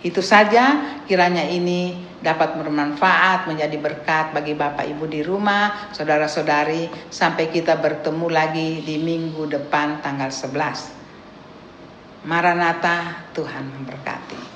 Itu 0.00 0.24
saja 0.24 1.00
kiranya 1.04 1.44
ini 1.44 2.09
dapat 2.20 2.60
bermanfaat 2.60 3.48
menjadi 3.48 3.80
berkat 3.80 4.36
bagi 4.36 4.52
Bapak 4.52 4.84
Ibu 4.84 5.08
di 5.08 5.24
rumah, 5.24 5.88
saudara-saudari 5.96 7.08
sampai 7.08 7.48
kita 7.48 7.80
bertemu 7.80 8.28
lagi 8.28 8.84
di 8.84 9.00
minggu 9.00 9.48
depan 9.48 10.04
tanggal 10.04 10.28
11. 10.28 12.28
Maranatha, 12.28 13.32
Tuhan 13.32 13.72
memberkati. 13.72 14.49